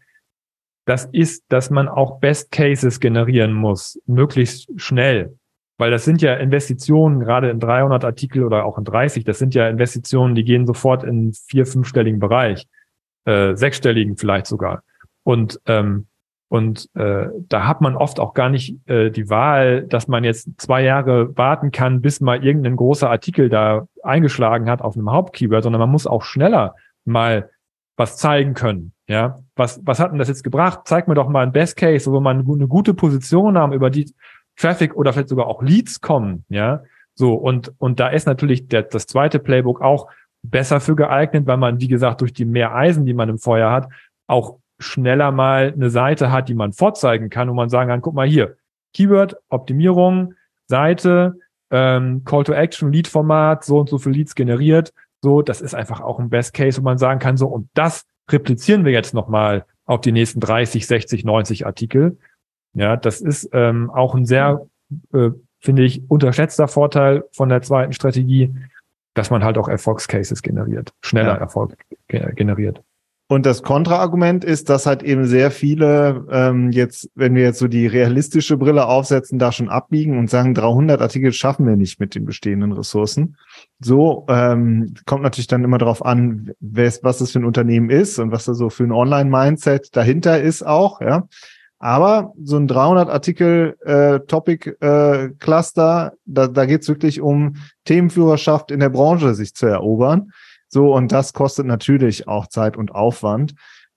das 0.90 1.04
ist, 1.12 1.44
dass 1.50 1.70
man 1.70 1.88
auch 1.88 2.18
Best 2.18 2.50
Cases 2.50 2.98
generieren 2.98 3.52
muss, 3.52 4.00
möglichst 4.06 4.68
schnell. 4.74 5.38
Weil 5.78 5.92
das 5.92 6.04
sind 6.04 6.20
ja 6.20 6.34
Investitionen, 6.34 7.20
gerade 7.20 7.48
in 7.48 7.60
300 7.60 8.04
Artikel 8.04 8.42
oder 8.42 8.64
auch 8.64 8.76
in 8.76 8.82
30, 8.82 9.22
das 9.22 9.38
sind 9.38 9.54
ja 9.54 9.68
Investitionen, 9.68 10.34
die 10.34 10.42
gehen 10.42 10.66
sofort 10.66 11.04
in 11.04 11.32
vier-, 11.32 11.64
fünfstelligen 11.64 12.18
Bereich, 12.18 12.66
äh, 13.24 13.54
sechsstelligen 13.54 14.16
vielleicht 14.16 14.46
sogar. 14.46 14.82
Und 15.22 15.60
ähm, 15.66 16.08
und 16.48 16.88
äh, 16.96 17.28
da 17.48 17.68
hat 17.68 17.80
man 17.80 17.94
oft 17.94 18.18
auch 18.18 18.34
gar 18.34 18.48
nicht 18.48 18.76
äh, 18.88 19.10
die 19.10 19.30
Wahl, 19.30 19.82
dass 19.82 20.08
man 20.08 20.24
jetzt 20.24 20.48
zwei 20.56 20.82
Jahre 20.82 21.36
warten 21.36 21.70
kann, 21.70 22.00
bis 22.00 22.20
mal 22.20 22.44
irgendein 22.44 22.74
großer 22.74 23.08
Artikel 23.08 23.48
da 23.48 23.86
eingeschlagen 24.02 24.68
hat 24.68 24.82
auf 24.82 24.96
einem 24.96 25.12
Hauptkeyword, 25.12 25.62
sondern 25.62 25.78
man 25.78 25.90
muss 25.90 26.08
auch 26.08 26.22
schneller 26.22 26.74
mal 27.04 27.48
was 27.96 28.16
zeigen 28.16 28.54
können. 28.54 28.92
Ja, 29.10 29.40
was, 29.56 29.80
was 29.84 29.98
hat 29.98 30.12
denn 30.12 30.20
das 30.20 30.28
jetzt 30.28 30.44
gebracht? 30.44 30.82
Zeig 30.84 31.08
mir 31.08 31.14
doch 31.14 31.28
mal 31.28 31.42
ein 31.42 31.50
Best 31.50 31.76
Case, 31.76 32.12
wo 32.12 32.20
man 32.20 32.48
eine 32.48 32.68
gute 32.68 32.94
Position 32.94 33.58
haben, 33.58 33.72
über 33.72 33.90
die 33.90 34.14
Traffic 34.56 34.94
oder 34.94 35.12
vielleicht 35.12 35.30
sogar 35.30 35.48
auch 35.48 35.62
Leads 35.62 36.00
kommen. 36.00 36.44
Ja, 36.48 36.84
so 37.16 37.34
und, 37.34 37.72
und 37.78 37.98
da 37.98 38.06
ist 38.06 38.28
natürlich 38.28 38.68
der, 38.68 38.82
das 38.82 39.06
zweite 39.06 39.40
Playbook 39.40 39.80
auch 39.80 40.06
besser 40.44 40.78
für 40.78 40.94
geeignet, 40.94 41.48
weil 41.48 41.56
man, 41.56 41.80
wie 41.80 41.88
gesagt, 41.88 42.20
durch 42.20 42.32
die 42.32 42.44
mehr 42.44 42.72
Eisen, 42.72 43.04
die 43.04 43.12
man 43.12 43.28
im 43.28 43.38
Feuer 43.38 43.72
hat, 43.72 43.88
auch 44.28 44.58
schneller 44.78 45.32
mal 45.32 45.72
eine 45.74 45.90
Seite 45.90 46.30
hat, 46.30 46.48
die 46.48 46.54
man 46.54 46.72
vorzeigen 46.72 47.30
kann, 47.30 47.50
wo 47.50 47.54
man 47.54 47.68
sagen 47.68 47.90
kann, 47.90 48.02
guck 48.02 48.14
mal 48.14 48.28
hier, 48.28 48.58
Keyword, 48.94 49.36
Optimierung, 49.48 50.34
Seite, 50.68 51.34
ähm, 51.72 52.22
Call 52.24 52.44
to 52.44 52.52
Action, 52.52 52.92
Lead-Format, 52.92 53.64
so 53.64 53.80
und 53.80 53.88
so 53.88 53.98
viel 53.98 54.12
Leads 54.12 54.36
generiert, 54.36 54.92
so, 55.20 55.42
das 55.42 55.60
ist 55.60 55.74
einfach 55.74 56.00
auch 56.00 56.20
ein 56.20 56.30
Best 56.30 56.54
Case, 56.54 56.78
wo 56.78 56.84
man 56.84 56.96
sagen 56.96 57.18
kann, 57.18 57.36
so, 57.36 57.48
und 57.48 57.68
das 57.74 58.06
replizieren 58.32 58.84
wir 58.84 58.92
jetzt 58.92 59.14
nochmal 59.14 59.64
auf 59.86 60.00
die 60.00 60.12
nächsten 60.12 60.40
30, 60.40 60.86
60, 60.86 61.24
90 61.24 61.66
Artikel. 61.66 62.18
Ja, 62.74 62.96
das 62.96 63.20
ist 63.20 63.50
ähm, 63.52 63.90
auch 63.90 64.14
ein 64.14 64.26
sehr, 64.26 64.66
äh, 65.12 65.30
finde 65.58 65.82
ich, 65.82 66.08
unterschätzter 66.08 66.68
Vorteil 66.68 67.24
von 67.32 67.48
der 67.48 67.62
zweiten 67.62 67.92
Strategie, 67.92 68.54
dass 69.14 69.30
man 69.30 69.42
halt 69.42 69.58
auch 69.58 69.68
Erfolgscases 69.68 70.42
generiert, 70.42 70.92
schneller 71.00 71.34
ja. 71.34 71.38
Erfolg 71.38 71.76
generiert. 72.08 72.82
Und 73.30 73.46
das 73.46 73.62
Kontraargument 73.62 74.44
ist, 74.44 74.70
dass 74.70 74.86
halt 74.86 75.04
eben 75.04 75.24
sehr 75.24 75.52
viele 75.52 76.26
ähm, 76.32 76.72
jetzt, 76.72 77.08
wenn 77.14 77.36
wir 77.36 77.44
jetzt 77.44 77.60
so 77.60 77.68
die 77.68 77.86
realistische 77.86 78.56
Brille 78.56 78.86
aufsetzen, 78.86 79.38
da 79.38 79.52
schon 79.52 79.68
abbiegen 79.68 80.18
und 80.18 80.28
sagen, 80.28 80.52
300 80.52 81.00
Artikel 81.00 81.32
schaffen 81.32 81.64
wir 81.64 81.76
nicht 81.76 82.00
mit 82.00 82.16
den 82.16 82.24
bestehenden 82.24 82.72
Ressourcen. 82.72 83.36
So 83.78 84.26
ähm, 84.28 84.94
kommt 85.06 85.22
natürlich 85.22 85.46
dann 85.46 85.62
immer 85.62 85.78
darauf 85.78 86.04
an, 86.04 86.50
was 86.58 87.00
das 87.00 87.30
für 87.30 87.38
ein 87.38 87.44
Unternehmen 87.44 87.88
ist 87.88 88.18
und 88.18 88.32
was 88.32 88.46
da 88.46 88.54
so 88.54 88.68
für 88.68 88.82
ein 88.82 88.90
Online-Mindset 88.90 89.94
dahinter 89.94 90.40
ist 90.40 90.66
auch. 90.66 91.00
Ja, 91.00 91.28
aber 91.78 92.32
so 92.42 92.56
ein 92.56 92.66
300 92.66 93.08
Artikel 93.08 93.76
äh, 93.84 94.18
Topic 94.26 94.70
äh, 94.80 95.28
Cluster, 95.38 96.14
da, 96.24 96.48
da 96.48 96.66
geht 96.66 96.82
es 96.82 96.88
wirklich 96.88 97.20
um 97.20 97.54
Themenführerschaft 97.84 98.72
in 98.72 98.80
der 98.80 98.90
Branche 98.90 99.34
sich 99.36 99.54
zu 99.54 99.66
erobern. 99.66 100.32
So, 100.70 100.94
und 100.94 101.10
das 101.12 101.32
kostet 101.32 101.66
natürlich 101.66 102.28
auch 102.28 102.46
Zeit 102.46 102.76
und 102.76 102.94
Aufwand. 102.94 103.54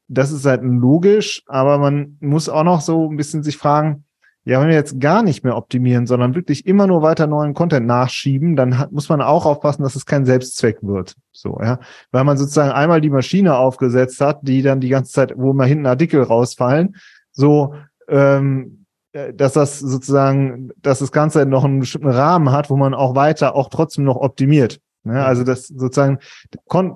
Das 0.08 0.32
ist 0.32 0.46
halt 0.46 0.62
logisch, 0.64 1.44
aber 1.48 1.78
man 1.78 2.18
muss 2.20 2.50
auch 2.50 2.64
noch 2.64 2.82
so 2.82 3.10
ein 3.10 3.16
bisschen 3.16 3.44
sich 3.44 3.58
fragen, 3.58 4.06
ja, 4.46 4.60
wenn 4.60 4.68
wir 4.68 4.76
jetzt 4.76 5.00
gar 5.00 5.24
nicht 5.24 5.46
mehr 5.46 5.56
optimieren, 5.56 6.06
sondern 6.06 6.36
wirklich 6.36 6.66
immer 6.66 6.86
nur 6.86 7.02
weiter 7.02 7.28
neuen 7.28 7.54
Content 7.54 7.86
nachschieben, 7.86 8.58
dann 8.58 8.78
hat, 8.78 8.92
muss 8.92 9.08
man 9.08 9.22
auch 9.22 9.46
aufpassen, 9.46 9.84
dass 9.84 9.96
es 9.96 10.06
kein 10.06 10.26
Selbstzweck 10.26 10.80
wird. 10.82 11.16
So, 11.32 11.60
ja. 11.62 11.80
Weil 12.12 12.26
man 12.26 12.38
sozusagen 12.38 12.72
einmal 12.72 13.00
die 13.00 13.10
Maschine 13.10 13.56
aufgesetzt 13.56 14.20
hat, 14.20 14.40
die 14.42 14.62
dann 14.62 14.82
die 14.82 14.90
ganze 14.90 15.14
Zeit, 15.14 15.34
wo 15.38 15.54
mal 15.54 15.68
hinten 15.68 15.86
Artikel 15.86 16.22
rausfallen, 16.22 16.98
so, 17.32 17.76
ähm, 18.10 18.86
äh, 19.14 19.34
dass 19.34 19.54
das 19.54 19.80
sozusagen, 19.80 20.72
dass 20.82 21.00
das 21.00 21.14
Ganze 21.14 21.46
noch 21.46 21.64
einen 21.64 21.80
bestimmten 21.80 22.10
Rahmen 22.10 22.52
hat, 22.52 22.70
wo 22.70 22.76
man 22.76 22.94
auch 22.94 23.16
weiter, 23.16 23.56
auch 23.56 23.70
trotzdem 23.70 24.04
noch 24.04 24.18
optimiert. 24.18 24.82
Ne? 25.04 25.24
Also 25.24 25.44
das 25.44 25.68
sozusagen, 25.68 26.20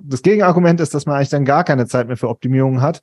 das 0.04 0.22
Gegenargument 0.22 0.80
ist, 0.80 0.94
dass 0.94 1.06
man 1.06 1.16
eigentlich 1.16 1.30
dann 1.30 1.46
gar 1.46 1.64
keine 1.64 1.88
Zeit 1.88 2.08
mehr 2.08 2.18
für 2.18 2.30
Optimierung 2.30 2.82
hat. 2.82 3.02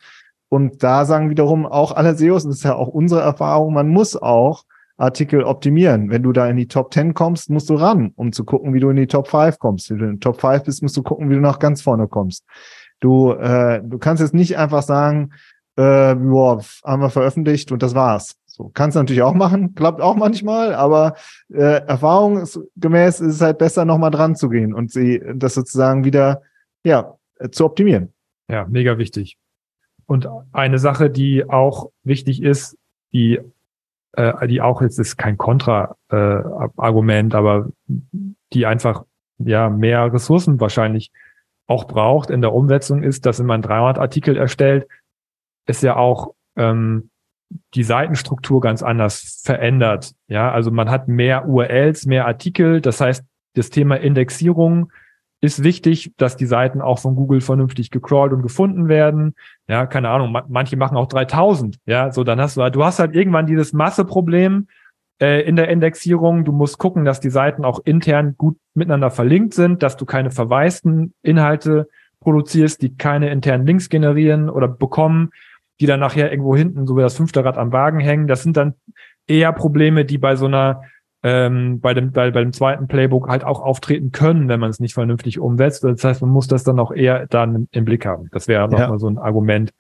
Und 0.48 0.82
da 0.82 1.04
sagen 1.04 1.30
wiederum 1.30 1.66
auch 1.66 1.92
alle 1.92 2.14
SEOs, 2.14 2.44
und 2.44 2.50
das 2.50 2.58
ist 2.58 2.64
ja 2.64 2.74
auch 2.74 2.88
unsere 2.88 3.20
Erfahrung, 3.20 3.74
man 3.74 3.88
muss 3.88 4.16
auch 4.16 4.64
Artikel 4.96 5.42
optimieren. 5.42 6.10
Wenn 6.10 6.22
du 6.22 6.32
da 6.32 6.48
in 6.48 6.56
die 6.56 6.68
Top 6.68 6.94
10 6.94 7.14
kommst, 7.14 7.50
musst 7.50 7.68
du 7.68 7.74
ran, 7.74 8.12
um 8.14 8.32
zu 8.32 8.44
gucken, 8.44 8.74
wie 8.74 8.80
du 8.80 8.90
in 8.90 8.96
die 8.96 9.06
Top 9.06 9.28
5 9.28 9.58
kommst. 9.58 9.90
Wenn 9.90 9.98
du 9.98 10.04
in 10.04 10.12
die 10.12 10.20
Top 10.20 10.40
5 10.40 10.62
bist, 10.64 10.82
musst 10.82 10.96
du 10.96 11.02
gucken, 11.02 11.28
wie 11.30 11.34
du 11.34 11.40
nach 11.40 11.58
ganz 11.58 11.82
vorne 11.82 12.06
kommst. 12.06 12.44
Du, 13.00 13.32
äh, 13.32 13.82
du 13.82 13.98
kannst 13.98 14.22
jetzt 14.22 14.34
nicht 14.34 14.56
einfach 14.56 14.82
sagen, 14.82 15.32
äh, 15.76 16.14
boah, 16.14 16.62
haben 16.84 17.02
wir 17.02 17.10
veröffentlicht 17.10 17.72
und 17.72 17.82
das 17.82 17.94
war's. 17.94 18.36
So, 18.56 18.70
kannst 18.72 18.96
natürlich 18.96 19.22
auch 19.22 19.34
machen, 19.34 19.74
klappt 19.74 20.00
auch 20.00 20.14
manchmal, 20.14 20.76
aber 20.76 21.16
äh, 21.52 21.84
erfahrungsgemäß 21.88 23.18
ist 23.18 23.34
es 23.34 23.40
halt 23.40 23.58
besser, 23.58 23.84
nochmal 23.84 24.12
dran 24.12 24.36
zu 24.36 24.48
gehen 24.48 24.74
und 24.74 24.92
sie 24.92 25.20
das 25.34 25.54
sozusagen 25.54 26.04
wieder 26.04 26.42
ja, 26.84 27.16
zu 27.50 27.64
optimieren. 27.64 28.12
Ja, 28.48 28.64
mega 28.68 28.96
wichtig. 28.96 29.38
Und 30.06 30.28
eine 30.52 30.78
Sache, 30.78 31.10
die 31.10 31.50
auch 31.50 31.90
wichtig 32.04 32.44
ist, 32.44 32.78
die, 33.12 33.40
äh, 34.12 34.46
die 34.46 34.60
auch 34.60 34.82
jetzt 34.82 35.00
ist 35.00 35.16
kein 35.16 35.36
Kontra-Argument, 35.36 37.34
äh, 37.34 37.36
aber 37.36 37.70
die 38.52 38.66
einfach 38.66 39.04
ja 39.38 39.68
mehr 39.68 40.12
Ressourcen 40.12 40.60
wahrscheinlich 40.60 41.10
auch 41.66 41.88
braucht 41.88 42.30
in 42.30 42.40
der 42.40 42.52
Umsetzung 42.52 43.02
ist, 43.02 43.26
dass 43.26 43.40
wenn 43.40 43.46
man 43.46 43.62
300 43.62 43.98
Artikel 43.98 44.36
erstellt, 44.36 44.86
ist 45.66 45.82
ja 45.82 45.96
auch 45.96 46.34
ähm, 46.54 47.10
die 47.74 47.84
Seitenstruktur 47.84 48.60
ganz 48.60 48.82
anders 48.82 49.42
verändert. 49.44 50.12
Ja, 50.28 50.50
also 50.50 50.70
man 50.70 50.90
hat 50.90 51.08
mehr 51.08 51.48
URLs, 51.48 52.06
mehr 52.06 52.26
Artikel. 52.26 52.80
Das 52.80 53.00
heißt, 53.00 53.24
das 53.54 53.70
Thema 53.70 53.96
Indexierung 53.96 54.90
ist 55.40 55.62
wichtig, 55.62 56.12
dass 56.16 56.36
die 56.36 56.46
Seiten 56.46 56.80
auch 56.80 56.98
von 56.98 57.14
Google 57.14 57.40
vernünftig 57.40 57.90
gecrawlt 57.90 58.32
und 58.32 58.42
gefunden 58.42 58.88
werden. 58.88 59.34
Ja, 59.68 59.86
keine 59.86 60.08
Ahnung, 60.08 60.36
manche 60.48 60.76
machen 60.76 60.96
auch 60.96 61.06
3000. 61.06 61.76
Ja, 61.86 62.10
so 62.12 62.24
dann 62.24 62.40
hast 62.40 62.56
du, 62.56 62.70
du 62.70 62.84
hast 62.84 62.98
halt 62.98 63.14
irgendwann 63.14 63.46
dieses 63.46 63.72
Masseproblem 63.72 64.68
äh, 65.20 65.42
in 65.42 65.56
der 65.56 65.68
Indexierung. 65.68 66.44
Du 66.44 66.52
musst 66.52 66.78
gucken, 66.78 67.04
dass 67.04 67.20
die 67.20 67.30
Seiten 67.30 67.64
auch 67.64 67.80
intern 67.84 68.36
gut 68.38 68.56
miteinander 68.72 69.10
verlinkt 69.10 69.54
sind, 69.54 69.82
dass 69.82 69.96
du 69.96 70.06
keine 70.06 70.30
verwaisten 70.30 71.12
Inhalte 71.22 71.88
produzierst, 72.20 72.80
die 72.80 72.96
keine 72.96 73.30
internen 73.30 73.66
Links 73.66 73.90
generieren 73.90 74.48
oder 74.48 74.66
bekommen 74.66 75.30
die 75.80 75.86
dann 75.86 76.00
nachher 76.00 76.30
irgendwo 76.30 76.56
hinten 76.56 76.86
so 76.86 76.96
wie 76.96 77.02
das 77.02 77.16
fünfte 77.16 77.44
Rad 77.44 77.58
am 77.58 77.72
Wagen 77.72 78.00
hängen. 78.00 78.26
Das 78.26 78.42
sind 78.42 78.56
dann 78.56 78.74
eher 79.26 79.52
Probleme, 79.52 80.04
die 80.04 80.18
bei 80.18 80.36
so 80.36 80.46
einer 80.46 80.82
ähm, 81.22 81.80
bei 81.80 81.94
dem 81.94 82.12
bei, 82.12 82.30
bei 82.30 82.42
dem 82.42 82.52
zweiten 82.52 82.86
Playbook 82.86 83.28
halt 83.28 83.44
auch 83.44 83.62
auftreten 83.62 84.12
können, 84.12 84.48
wenn 84.48 84.60
man 84.60 84.70
es 84.70 84.78
nicht 84.78 84.94
vernünftig 84.94 85.40
umsetzt. 85.40 85.82
Das 85.82 86.04
heißt, 86.04 86.20
man 86.20 86.30
muss 86.30 86.48
das 86.48 86.64
dann 86.64 86.78
auch 86.78 86.92
eher 86.92 87.26
dann 87.26 87.66
im 87.70 87.84
Blick 87.84 88.04
haben. 88.04 88.28
Das 88.30 88.46
wäre 88.46 88.62
ja. 88.62 88.68
nochmal 88.68 88.98
so 88.98 89.08
ein 89.08 89.18
Argument. 89.18 89.70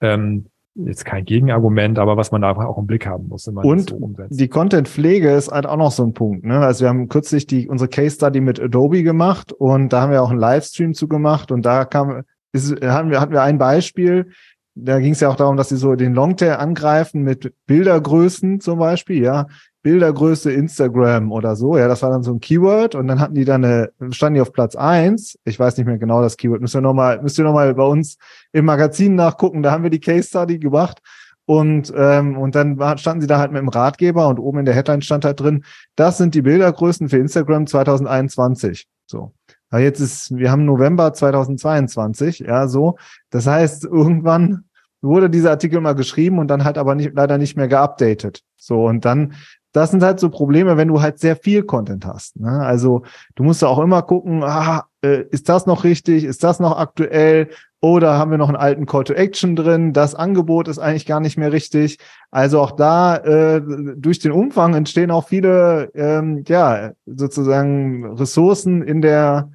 Ähm, 0.00 0.46
jetzt 0.74 1.04
kein 1.04 1.24
Gegenargument, 1.24 1.98
aber 1.98 2.16
was 2.16 2.32
man 2.32 2.42
da 2.42 2.50
auch 2.52 2.78
im 2.78 2.86
Blick 2.86 3.06
haben 3.06 3.28
muss. 3.28 3.46
Wenn 3.46 3.54
man 3.54 3.64
und 3.64 3.90
so 3.90 3.96
umsetzt. 3.96 4.38
die 4.38 4.48
Content-Pflege 4.48 5.30
ist 5.30 5.50
halt 5.50 5.66
auch 5.66 5.76
noch 5.76 5.90
so 5.90 6.04
ein 6.04 6.12
Punkt. 6.12 6.44
Ne? 6.44 6.58
Also 6.58 6.84
wir 6.84 6.88
haben 6.88 7.08
kürzlich 7.08 7.46
die 7.46 7.68
unsere 7.68 7.88
Case 7.88 8.16
Study 8.16 8.40
mit 8.40 8.60
Adobe 8.60 9.02
gemacht 9.02 9.52
und 9.52 9.92
da 9.92 10.02
haben 10.02 10.12
wir 10.12 10.22
auch 10.22 10.30
einen 10.30 10.38
Livestream 10.38 10.92
zu 10.92 11.08
gemacht 11.08 11.50
und 11.50 11.64
da 11.64 11.84
kam 11.84 12.22
ist, 12.52 12.72
hatten 12.84 13.10
wir 13.10 13.20
hatten 13.20 13.32
wir 13.32 13.42
ein 13.42 13.58
Beispiel, 13.58 14.30
da 14.76 15.00
ging 15.00 15.12
es 15.12 15.20
ja 15.20 15.30
auch 15.30 15.36
darum, 15.36 15.56
dass 15.56 15.70
sie 15.70 15.76
so 15.76 15.94
den 15.94 16.14
Longtail 16.14 16.56
angreifen 16.56 17.22
mit 17.22 17.52
Bildergrößen 17.66 18.60
zum 18.60 18.78
Beispiel, 18.78 19.22
ja. 19.22 19.46
Bildergröße 19.82 20.52
Instagram 20.52 21.30
oder 21.30 21.54
so, 21.54 21.78
ja, 21.78 21.86
das 21.86 22.02
war 22.02 22.10
dann 22.10 22.24
so 22.24 22.32
ein 22.32 22.40
Keyword 22.40 22.96
und 22.96 23.06
dann 23.06 23.20
hatten 23.20 23.34
die 23.34 23.44
dann 23.44 23.64
eine, 23.64 23.90
standen 24.10 24.34
die 24.34 24.40
auf 24.40 24.52
Platz 24.52 24.74
eins. 24.74 25.38
Ich 25.44 25.58
weiß 25.60 25.76
nicht 25.76 25.86
mehr 25.86 25.96
genau 25.96 26.20
das 26.20 26.36
Keyword. 26.36 26.60
Müsst 26.60 26.74
ihr 26.74 26.80
nochmal, 26.80 27.22
müsst 27.22 27.38
ihr 27.38 27.44
nochmal 27.44 27.72
bei 27.72 27.84
uns 27.84 28.18
im 28.52 28.64
Magazin 28.64 29.14
nachgucken, 29.14 29.62
da 29.62 29.70
haben 29.70 29.84
wir 29.84 29.90
die 29.90 30.00
Case 30.00 30.28
Study 30.28 30.58
gemacht. 30.58 31.00
Und, 31.46 31.92
ähm, 31.96 32.36
und 32.36 32.56
dann 32.56 32.76
standen 32.98 33.20
sie 33.20 33.28
da 33.28 33.38
halt 33.38 33.52
mit 33.52 33.60
dem 33.60 33.68
Ratgeber 33.68 34.26
und 34.26 34.40
oben 34.40 34.58
in 34.58 34.64
der 34.64 34.74
Headline 34.74 35.02
stand 35.02 35.24
halt 35.24 35.38
drin, 35.38 35.64
das 35.94 36.18
sind 36.18 36.34
die 36.34 36.42
Bildergrößen 36.42 37.08
für 37.08 37.18
Instagram 37.18 37.68
2021. 37.68 38.88
So. 39.06 39.32
Aber 39.70 39.80
jetzt 39.80 40.00
ist, 40.00 40.36
wir 40.36 40.50
haben 40.50 40.64
November 40.64 41.12
2022, 41.12 42.40
ja, 42.40 42.66
so. 42.66 42.96
Das 43.30 43.46
heißt, 43.46 43.84
irgendwann 43.84 44.64
wurde 45.02 45.30
dieser 45.30 45.50
Artikel 45.50 45.80
mal 45.80 45.94
geschrieben 45.94 46.38
und 46.38 46.48
dann 46.48 46.64
halt 46.64 46.78
aber 46.78 46.94
nicht, 46.94 47.12
leider 47.14 47.38
nicht 47.38 47.56
mehr 47.56 47.68
geupdatet. 47.68 48.42
So, 48.56 48.86
und 48.86 49.04
dann, 49.04 49.34
das 49.72 49.90
sind 49.90 50.02
halt 50.02 50.18
so 50.18 50.30
Probleme, 50.30 50.76
wenn 50.76 50.88
du 50.88 51.02
halt 51.02 51.18
sehr 51.18 51.36
viel 51.36 51.62
Content 51.62 52.06
hast. 52.06 52.40
Ne? 52.40 52.50
Also 52.50 53.02
du 53.34 53.42
musst 53.42 53.62
auch 53.62 53.78
immer 53.78 54.02
gucken, 54.02 54.42
ah, 54.42 54.84
äh, 55.02 55.24
ist 55.30 55.48
das 55.48 55.66
noch 55.66 55.84
richtig, 55.84 56.24
ist 56.24 56.42
das 56.42 56.60
noch 56.60 56.78
aktuell 56.78 57.50
oder 57.80 58.18
haben 58.18 58.30
wir 58.30 58.38
noch 58.38 58.48
einen 58.48 58.56
alten 58.56 58.86
Call 58.86 59.04
to 59.04 59.12
Action 59.12 59.54
drin? 59.54 59.92
Das 59.92 60.14
Angebot 60.14 60.66
ist 60.66 60.78
eigentlich 60.78 61.06
gar 61.06 61.20
nicht 61.20 61.36
mehr 61.36 61.52
richtig. 61.52 61.98
Also 62.30 62.60
auch 62.60 62.72
da 62.72 63.16
äh, 63.18 63.62
durch 63.96 64.18
den 64.18 64.32
Umfang 64.32 64.74
entstehen 64.74 65.10
auch 65.10 65.28
viele, 65.28 65.90
ähm, 65.94 66.42
ja, 66.48 66.92
sozusagen 67.04 68.16
Ressourcen 68.16 68.82
in 68.82 69.02
der, 69.02 69.50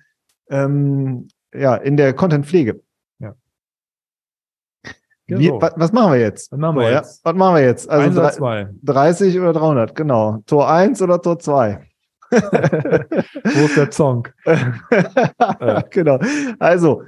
ähm, 0.50 1.28
ja, 1.54 1.76
in 1.76 1.98
der 1.98 2.14
Content-Pflege. 2.14 2.80
Wie, 5.40 5.48
genau. 5.48 5.62
was, 5.62 5.74
was, 5.78 5.92
machen 5.94 6.14
wir 6.14 6.20
jetzt? 6.20 6.52
Was 6.52 6.60
machen 6.60 6.76
wir 6.78 6.84
so, 6.84 6.90
jetzt? 6.90 7.26
Ja? 7.26 7.32
Was 7.32 7.38
machen 7.38 7.56
wir 7.56 7.64
jetzt? 7.64 7.90
Also 7.90 8.20
oder 8.20 8.32
zwei. 8.32 8.70
30 8.84 9.40
oder 9.40 9.54
300, 9.54 9.96
genau. 9.96 10.44
Tor 10.46 10.70
1 10.70 11.02
oder 11.02 11.22
Tor 11.22 11.40
2? 11.40 11.80
Wo 12.32 13.66
ist 13.66 13.78
der 13.78 13.92
Song? 13.92 14.28
genau. 15.90 16.20
Also, 16.60 17.04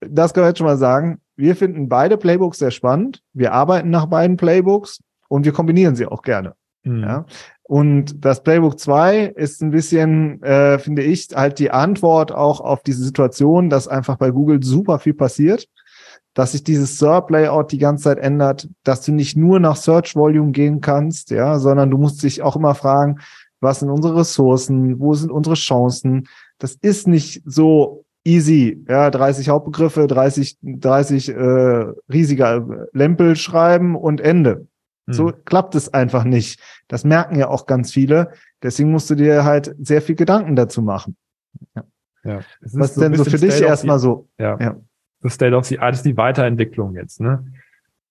das 0.00 0.32
können 0.32 0.44
wir 0.44 0.48
jetzt 0.48 0.58
schon 0.58 0.66
mal 0.66 0.76
sagen. 0.76 1.20
Wir 1.36 1.56
finden 1.56 1.88
beide 1.88 2.16
Playbooks 2.16 2.58
sehr 2.58 2.70
spannend. 2.70 3.22
Wir 3.32 3.52
arbeiten 3.52 3.90
nach 3.90 4.06
beiden 4.06 4.36
Playbooks 4.36 5.00
und 5.28 5.44
wir 5.44 5.52
kombinieren 5.52 5.94
sie 5.94 6.06
auch 6.06 6.22
gerne. 6.22 6.54
Mhm. 6.84 7.02
Ja. 7.02 7.26
Und 7.64 8.24
das 8.24 8.42
Playbook 8.42 8.78
2 8.78 9.32
ist 9.36 9.62
ein 9.62 9.70
bisschen, 9.70 10.42
äh, 10.42 10.78
finde 10.78 11.02
ich, 11.02 11.28
halt 11.34 11.58
die 11.58 11.70
Antwort 11.70 12.32
auch 12.32 12.60
auf 12.60 12.82
diese 12.82 13.02
Situation, 13.02 13.70
dass 13.70 13.88
einfach 13.88 14.16
bei 14.16 14.30
Google 14.30 14.62
super 14.62 14.98
viel 14.98 15.14
passiert 15.14 15.68
dass 16.34 16.52
sich 16.52 16.64
dieses 16.64 16.98
SERP-Layout 16.98 17.72
die 17.72 17.78
ganze 17.78 18.04
Zeit 18.04 18.18
ändert, 18.18 18.68
dass 18.84 19.02
du 19.02 19.12
nicht 19.12 19.36
nur 19.36 19.60
nach 19.60 19.76
Search 19.76 20.16
Volume 20.16 20.52
gehen 20.52 20.80
kannst, 20.80 21.30
ja, 21.30 21.58
sondern 21.58 21.90
du 21.90 21.98
musst 21.98 22.22
dich 22.22 22.42
auch 22.42 22.56
immer 22.56 22.74
fragen, 22.74 23.18
was 23.60 23.80
sind 23.80 23.90
unsere 23.90 24.16
Ressourcen, 24.16 24.98
wo 24.98 25.14
sind 25.14 25.30
unsere 25.30 25.54
Chancen? 25.54 26.28
Das 26.58 26.74
ist 26.74 27.06
nicht 27.06 27.42
so 27.44 28.04
easy, 28.24 28.84
ja, 28.88 29.10
30 29.10 29.48
Hauptbegriffe, 29.48 30.06
30, 30.06 30.58
30 30.62 31.28
äh, 31.28 31.34
riesige 32.12 32.88
Lempel 32.92 33.36
schreiben 33.36 33.96
und 33.96 34.20
Ende. 34.20 34.66
Hm. 35.06 35.14
So 35.14 35.32
klappt 35.44 35.74
es 35.74 35.92
einfach 35.92 36.24
nicht. 36.24 36.60
Das 36.88 37.04
merken 37.04 37.36
ja 37.36 37.48
auch 37.48 37.66
ganz 37.66 37.92
viele. 37.92 38.32
Deswegen 38.62 38.90
musst 38.90 39.10
du 39.10 39.14
dir 39.14 39.44
halt 39.44 39.74
sehr 39.80 40.02
viel 40.02 40.14
Gedanken 40.14 40.56
dazu 40.56 40.82
machen. 40.82 41.16
Ja. 41.74 41.84
ja. 42.24 42.40
Was 42.60 42.90
ist 42.90 43.00
denn 43.00 43.14
so 43.14 43.24
für 43.24 43.38
dich 43.38 43.60
erstmal 43.60 43.98
so? 43.98 44.28
Ja. 44.38 44.58
ja. 44.60 44.76
The 45.22 45.30
State 45.30 45.54
of 45.54 45.64
the 45.64 45.78
Art 45.78 45.94
ist 45.94 46.04
die 46.04 46.16
Weiterentwicklung 46.16 46.94
jetzt. 46.94 47.20
Ne? 47.20 47.44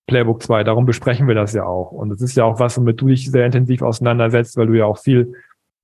Playbook 0.07 0.41
2. 0.43 0.63
Darum 0.63 0.85
besprechen 0.85 1.27
wir 1.27 1.35
das 1.35 1.53
ja 1.53 1.65
auch. 1.65 1.91
Und 1.91 2.11
es 2.11 2.21
ist 2.21 2.35
ja 2.35 2.43
auch 2.43 2.59
was, 2.59 2.77
womit 2.77 2.99
du 3.01 3.07
dich 3.07 3.29
sehr 3.29 3.45
intensiv 3.45 3.81
auseinandersetzt, 3.81 4.57
weil 4.57 4.67
du 4.67 4.73
ja 4.73 4.85
auch 4.85 4.99
viel 4.99 5.33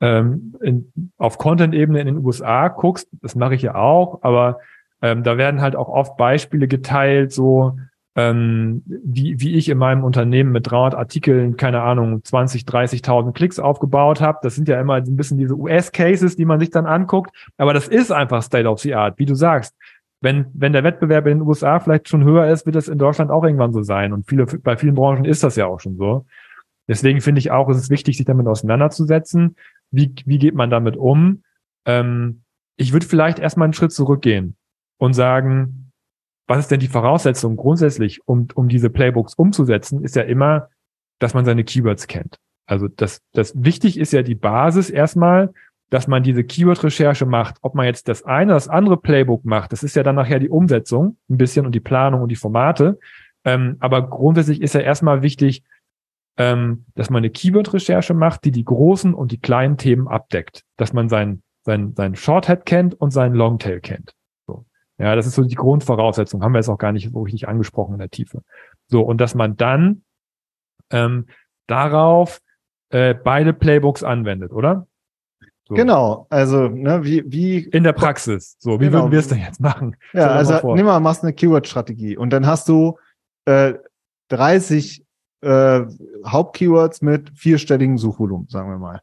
ähm, 0.01 0.55
in, 0.61 0.91
auf 1.17 1.37
Content-Ebene 1.37 1.99
in 1.99 2.07
den 2.07 2.25
USA 2.25 2.67
guckst. 2.67 3.07
Das 3.21 3.35
mache 3.35 3.55
ich 3.55 3.61
ja 3.61 3.75
auch, 3.75 4.19
aber 4.23 4.59
ähm, 5.01 5.23
da 5.23 5.37
werden 5.37 5.61
halt 5.61 5.75
auch 5.75 5.89
oft 5.89 6.17
Beispiele 6.17 6.67
geteilt, 6.67 7.31
so 7.31 7.77
ähm, 8.15 8.81
wie, 8.85 9.39
wie 9.39 9.55
ich 9.55 9.69
in 9.69 9.77
meinem 9.77 10.03
Unternehmen 10.03 10.51
mit 10.51 10.69
300 10.69 10.95
Artikeln, 10.95 11.55
keine 11.55 11.83
Ahnung, 11.83 12.23
20, 12.23 12.63
30.000 12.63 13.31
Klicks 13.31 13.59
aufgebaut 13.59 14.21
habe. 14.21 14.39
Das 14.41 14.55
sind 14.55 14.67
ja 14.67 14.81
immer 14.81 14.95
ein 14.95 15.15
bisschen 15.15 15.37
diese 15.37 15.55
US-Cases, 15.55 16.35
die 16.35 16.45
man 16.45 16.59
sich 16.59 16.71
dann 16.71 16.87
anguckt. 16.87 17.31
Aber 17.57 17.73
das 17.73 17.87
ist 17.87 18.11
einfach 18.11 18.41
State 18.41 18.67
of 18.67 18.79
the 18.79 18.95
Art, 18.95 19.19
wie 19.19 19.25
du 19.25 19.35
sagst. 19.35 19.75
Wenn, 20.21 20.47
wenn 20.53 20.73
der 20.73 20.83
Wettbewerb 20.83 21.27
in 21.27 21.39
den 21.39 21.47
USA 21.47 21.79
vielleicht 21.79 22.09
schon 22.09 22.23
höher 22.23 22.47
ist, 22.51 22.65
wird 22.65 22.75
das 22.75 22.87
in 22.87 22.97
Deutschland 22.97 23.29
auch 23.29 23.43
irgendwann 23.43 23.73
so 23.73 23.83
sein. 23.83 24.13
Und 24.13 24.27
viele, 24.27 24.45
bei 24.45 24.75
vielen 24.75 24.95
Branchen 24.95 25.25
ist 25.25 25.43
das 25.43 25.55
ja 25.55 25.67
auch 25.67 25.79
schon 25.79 25.97
so. 25.97 26.25
Deswegen 26.87 27.21
finde 27.21 27.39
ich 27.39 27.51
auch, 27.51 27.69
es 27.69 27.77
ist 27.77 27.89
wichtig, 27.89 28.17
sich 28.17 28.25
damit 28.25 28.47
auseinanderzusetzen. 28.47 29.55
Wie, 29.91 30.13
wie 30.25 30.39
geht 30.39 30.55
man 30.55 30.69
damit 30.69 30.97
um? 30.97 31.43
Ähm, 31.85 32.41
ich 32.77 32.93
würde 32.93 33.05
vielleicht 33.05 33.39
erstmal 33.39 33.65
einen 33.65 33.73
Schritt 33.73 33.91
zurückgehen 33.91 34.55
und 34.97 35.13
sagen, 35.13 35.91
was 36.47 36.59
ist 36.59 36.71
denn 36.71 36.79
die 36.79 36.87
Voraussetzung 36.87 37.57
grundsätzlich, 37.57 38.21
um, 38.25 38.47
um 38.55 38.69
diese 38.69 38.89
Playbooks 38.89 39.33
umzusetzen, 39.33 40.03
ist 40.03 40.15
ja 40.15 40.23
immer, 40.23 40.69
dass 41.19 41.33
man 41.33 41.45
seine 41.45 41.63
Keywords 41.63 42.07
kennt. 42.07 42.37
Also 42.65 42.87
das, 42.87 43.21
das 43.33 43.53
wichtig 43.55 43.97
ist 43.97 44.13
ja 44.13 44.23
die 44.23 44.35
Basis 44.35 44.89
erstmal, 44.89 45.53
dass 45.89 46.07
man 46.07 46.23
diese 46.23 46.43
Keyword-Recherche 46.43 47.25
macht. 47.25 47.55
Ob 47.61 47.75
man 47.75 47.85
jetzt 47.85 48.07
das 48.07 48.23
eine 48.23 48.51
oder 48.51 48.55
das 48.55 48.67
andere 48.67 48.97
Playbook 48.97 49.45
macht, 49.45 49.71
das 49.71 49.83
ist 49.83 49.95
ja 49.95 50.03
dann 50.03 50.15
nachher 50.15 50.39
die 50.39 50.49
Umsetzung 50.49 51.17
ein 51.29 51.37
bisschen 51.37 51.65
und 51.65 51.73
die 51.73 51.79
Planung 51.79 52.21
und 52.21 52.29
die 52.29 52.35
Formate. 52.35 52.99
Ähm, 53.45 53.77
aber 53.79 54.09
grundsätzlich 54.09 54.61
ist 54.61 54.73
ja 54.73 54.81
erstmal 54.81 55.21
wichtig, 55.21 55.63
ähm, 56.37 56.85
dass 56.95 57.09
man 57.09 57.19
eine 57.19 57.29
Keyword-Recherche 57.29 58.13
macht, 58.13 58.43
die 58.43 58.51
die 58.51 58.65
großen 58.65 59.13
und 59.13 59.31
die 59.31 59.39
kleinen 59.39 59.77
Themen 59.77 60.07
abdeckt. 60.07 60.63
Dass 60.75 60.93
man 60.93 61.07
sein, 61.09 61.41
sein, 61.63 61.93
sein 61.95 62.15
Shorthead 62.15 62.65
kennt 62.65 62.93
und 62.93 63.11
seinen 63.11 63.33
Longtail 63.33 63.79
kennt. 63.79 64.13
So. 64.45 64.65
Ja, 64.97 65.15
das 65.15 65.25
ist 65.25 65.35
so 65.35 65.43
die 65.43 65.55
Grundvoraussetzung. 65.55 66.43
Haben 66.43 66.51
wir 66.51 66.59
jetzt 66.59 66.69
auch 66.69 66.77
gar 66.77 66.91
nicht 66.91 67.11
so 67.11 67.21
richtig 67.21 67.47
angesprochen 67.47 67.93
in 67.93 67.99
der 67.99 68.09
Tiefe. 68.09 68.43
So, 68.87 69.01
und 69.01 69.21
dass 69.21 69.35
man 69.35 69.55
dann 69.55 70.03
ähm, 70.91 71.27
darauf 71.67 72.41
äh, 72.89 73.13
beide 73.13 73.53
Playbooks 73.53 74.03
anwendet, 74.03 74.51
oder? 74.51 74.87
So. 75.67 75.75
Genau, 75.75 76.27
also 76.29 76.69
ne, 76.69 77.03
wie, 77.03 77.23
wie 77.27 77.57
in 77.59 77.83
der 77.83 77.91
Praxis. 77.91 78.55
So, 78.57 78.79
wie 78.79 78.85
genau. 78.85 78.99
würden 78.99 79.11
wir 79.11 79.19
es 79.19 79.27
denn 79.27 79.39
jetzt 79.39 79.59
machen? 79.59 79.97
Ja, 80.13 80.29
also 80.29 80.73
nimm 80.75 80.85
mal, 80.85 80.99
machst 81.01 81.23
eine 81.23 81.33
Keyword-Strategie 81.33 82.15
und 82.15 82.31
dann 82.31 82.47
hast 82.47 82.69
du 82.69 82.97
äh, 83.45 83.73
30 84.29 85.03
äh, 85.41 85.81
Hauptkeywords 86.25 87.01
mit 87.01 87.31
vierstelligen 87.37 87.97
Suchvolumen, 87.97 88.47
sagen 88.47 88.69
wir 88.69 88.77
mal. 88.77 89.01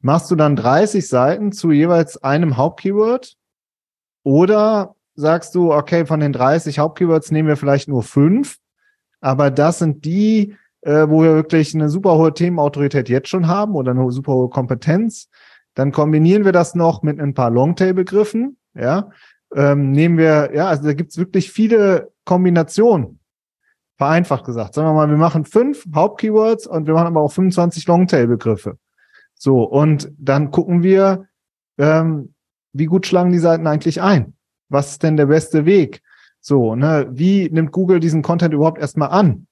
Machst 0.00 0.30
du 0.30 0.36
dann 0.36 0.54
30 0.54 1.08
Seiten 1.08 1.50
zu 1.50 1.72
jeweils 1.72 2.22
einem 2.22 2.56
Hauptkeyword? 2.56 3.34
Oder 4.22 4.94
sagst 5.16 5.54
du, 5.54 5.72
okay, 5.72 6.06
von 6.06 6.20
den 6.20 6.32
30 6.32 6.78
Hauptkeywords 6.78 7.30
nehmen 7.30 7.48
wir 7.48 7.56
vielleicht 7.56 7.88
nur 7.88 8.02
fünf, 8.02 8.58
aber 9.20 9.50
das 9.50 9.78
sind 9.78 10.04
die, 10.04 10.56
äh, 10.82 11.08
wo 11.08 11.22
wir 11.22 11.34
wirklich 11.34 11.74
eine 11.74 11.88
super 11.88 12.16
hohe 12.16 12.34
Themenautorität 12.34 13.08
jetzt 13.08 13.28
schon 13.28 13.48
haben 13.48 13.74
oder 13.74 13.92
eine 13.92 14.10
super 14.12 14.32
hohe 14.32 14.50
Kompetenz. 14.50 15.28
Dann 15.74 15.92
kombinieren 15.92 16.44
wir 16.44 16.52
das 16.52 16.74
noch 16.74 17.02
mit 17.02 17.20
ein 17.20 17.34
paar 17.34 17.50
Longtail-Begriffen, 17.50 18.56
ja. 18.74 19.10
Ähm, 19.54 19.92
nehmen 19.92 20.18
wir, 20.18 20.50
ja, 20.52 20.66
also 20.66 20.84
da 20.84 20.94
gibt's 20.94 21.16
wirklich 21.16 21.52
viele 21.52 22.12
Kombinationen 22.24 23.20
vereinfacht 23.96 24.44
gesagt. 24.44 24.74
Sagen 24.74 24.88
wir 24.88 24.94
mal, 24.94 25.08
wir 25.08 25.16
machen 25.16 25.44
fünf 25.44 25.86
Hauptkeywords 25.94 26.66
und 26.66 26.86
wir 26.86 26.94
machen 26.94 27.06
aber 27.06 27.20
auch 27.20 27.32
25 27.32 27.86
Longtail-Begriffe. 27.86 28.78
So, 29.34 29.62
und 29.62 30.10
dann 30.18 30.50
gucken 30.50 30.82
wir, 30.82 31.26
ähm, 31.78 32.34
wie 32.72 32.86
gut 32.86 33.06
schlagen 33.06 33.32
die 33.32 33.38
Seiten 33.38 33.66
eigentlich 33.66 34.02
ein? 34.02 34.34
Was 34.68 34.92
ist 34.92 35.02
denn 35.02 35.16
der 35.16 35.26
beste 35.26 35.64
Weg? 35.64 36.02
So, 36.40 36.74
ne, 36.74 37.06
wie 37.10 37.48
nimmt 37.50 37.72
Google 37.72 38.00
diesen 38.00 38.22
Content 38.22 38.54
überhaupt 38.54 38.78
erstmal 38.78 39.10
an? 39.10 39.46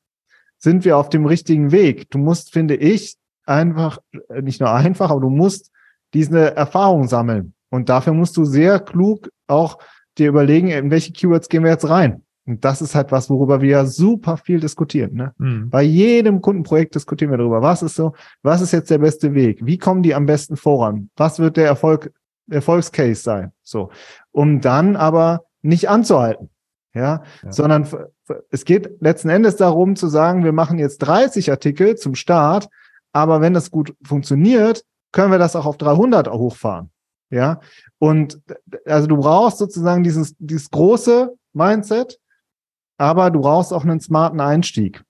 Sind 0.58 0.84
wir 0.84 0.96
auf 0.96 1.08
dem 1.08 1.26
richtigen 1.26 1.72
Weg? 1.72 2.10
Du 2.10 2.18
musst, 2.18 2.52
finde 2.52 2.76
ich, 2.76 3.16
einfach, 3.44 3.98
äh, 4.28 4.42
nicht 4.42 4.60
nur 4.60 4.72
einfach, 4.72 5.10
aber 5.10 5.20
du 5.20 5.30
musst 5.30 5.71
diese 6.14 6.54
Erfahrung 6.56 7.08
sammeln. 7.08 7.54
Und 7.70 7.88
dafür 7.88 8.12
musst 8.12 8.36
du 8.36 8.44
sehr 8.44 8.80
klug 8.80 9.30
auch 9.46 9.78
dir 10.18 10.28
überlegen, 10.28 10.68
in 10.68 10.90
welche 10.90 11.12
Keywords 11.12 11.48
gehen 11.48 11.64
wir 11.64 11.70
jetzt 11.70 11.88
rein. 11.88 12.22
Und 12.44 12.64
das 12.64 12.82
ist 12.82 12.94
halt 12.94 13.12
was, 13.12 13.30
worüber 13.30 13.60
wir 13.60 13.86
super 13.86 14.36
viel 14.36 14.58
diskutieren. 14.58 15.14
Ne? 15.14 15.32
Mhm. 15.38 15.70
Bei 15.70 15.82
jedem 15.82 16.40
Kundenprojekt 16.40 16.94
diskutieren 16.94 17.30
wir 17.30 17.38
darüber. 17.38 17.62
Was 17.62 17.82
ist 17.82 17.94
so, 17.94 18.14
was 18.42 18.60
ist 18.60 18.72
jetzt 18.72 18.90
der 18.90 18.98
beste 18.98 19.34
Weg? 19.34 19.64
Wie 19.64 19.78
kommen 19.78 20.02
die 20.02 20.14
am 20.14 20.26
besten 20.26 20.56
voran? 20.56 21.10
Was 21.16 21.38
wird 21.38 21.56
der 21.56 21.66
Erfolg, 21.66 22.12
Erfolgscase 22.50 23.22
sein? 23.22 23.52
So. 23.62 23.90
Um 24.32 24.60
dann 24.60 24.96
aber 24.96 25.44
nicht 25.62 25.88
anzuhalten. 25.88 26.50
Ja, 26.94 27.22
ja, 27.42 27.52
sondern 27.52 27.88
es 28.50 28.66
geht 28.66 29.00
letzten 29.00 29.30
Endes 29.30 29.56
darum 29.56 29.96
zu 29.96 30.08
sagen, 30.08 30.44
wir 30.44 30.52
machen 30.52 30.78
jetzt 30.78 30.98
30 30.98 31.50
Artikel 31.50 31.96
zum 31.96 32.14
Start, 32.14 32.68
aber 33.14 33.40
wenn 33.40 33.54
das 33.54 33.70
gut 33.70 33.94
funktioniert, 34.04 34.84
können 35.12 35.30
wir 35.30 35.38
das 35.38 35.56
auch 35.56 35.66
auf 35.66 35.76
300 35.76 36.28
hochfahren. 36.28 36.90
Ja, 37.30 37.60
und 37.98 38.42
also 38.84 39.06
du 39.06 39.16
brauchst 39.16 39.58
sozusagen 39.58 40.02
dieses, 40.02 40.36
dieses 40.38 40.70
große 40.70 41.34
Mindset, 41.54 42.18
aber 42.98 43.30
du 43.30 43.40
brauchst 43.40 43.72
auch 43.72 43.84
einen 43.84 44.00
smarten 44.00 44.40
Einstieg. 44.40 45.02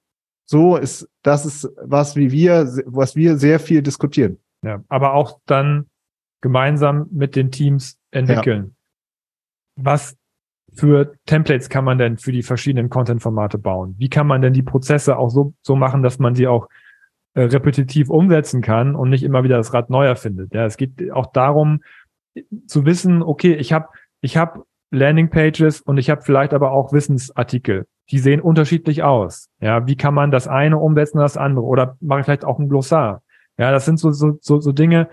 So 0.46 0.76
ist, 0.76 1.08
das 1.22 1.46
ist 1.46 1.68
was, 1.82 2.14
wie 2.14 2.30
wir, 2.30 2.66
was 2.86 3.16
wir 3.16 3.38
sehr 3.38 3.58
viel 3.58 3.82
diskutieren. 3.82 4.38
Ja, 4.64 4.84
aber 4.88 5.14
auch 5.14 5.40
dann 5.46 5.86
gemeinsam 6.42 7.08
mit 7.10 7.34
den 7.34 7.50
Teams 7.50 7.98
entwickeln. 8.12 8.76
Ja. 9.76 9.84
Was 9.84 10.16
für 10.74 11.14
Templates 11.26 11.68
kann 11.68 11.84
man 11.84 11.98
denn 11.98 12.18
für 12.18 12.32
die 12.32 12.42
verschiedenen 12.42 12.88
Content-Formate 12.88 13.58
bauen? 13.58 13.94
Wie 13.98 14.08
kann 14.08 14.26
man 14.26 14.42
denn 14.42 14.52
die 14.52 14.62
Prozesse 14.62 15.16
auch 15.16 15.30
so, 15.30 15.54
so 15.62 15.76
machen, 15.76 16.02
dass 16.02 16.18
man 16.18 16.34
sie 16.34 16.46
auch 16.46 16.68
äh, 17.34 17.42
repetitiv 17.42 18.10
umsetzen 18.10 18.62
kann 18.62 18.94
und 18.94 19.10
nicht 19.10 19.22
immer 19.22 19.44
wieder 19.44 19.56
das 19.56 19.72
Rad 19.72 19.90
neu 19.90 20.06
erfindet? 20.06 20.54
Ja, 20.54 20.64
es 20.64 20.76
geht 20.76 21.10
auch 21.12 21.32
darum, 21.32 21.82
zu 22.66 22.86
wissen, 22.86 23.22
okay, 23.22 23.54
ich 23.54 23.72
habe 23.72 23.88
ich 24.20 24.36
hab 24.36 24.64
Landingpages 24.90 25.80
und 25.80 25.98
ich 25.98 26.10
habe 26.10 26.22
vielleicht 26.22 26.52
aber 26.52 26.72
auch 26.72 26.92
Wissensartikel. 26.92 27.86
Die 28.10 28.18
sehen 28.18 28.40
unterschiedlich 28.40 29.02
aus. 29.02 29.48
Ja, 29.60 29.86
wie 29.86 29.96
kann 29.96 30.14
man 30.14 30.30
das 30.30 30.48
eine 30.48 30.78
umsetzen, 30.78 31.18
das 31.18 31.36
andere? 31.36 31.64
Oder 31.64 31.96
mache 32.00 32.20
ich 32.20 32.26
vielleicht 32.26 32.44
auch 32.44 32.58
ein 32.58 32.68
Glossar? 32.68 33.22
Ja, 33.56 33.70
das 33.70 33.84
sind 33.84 33.98
so, 33.98 34.10
so, 34.10 34.38
so, 34.40 34.60
so 34.60 34.72
Dinge, 34.72 35.08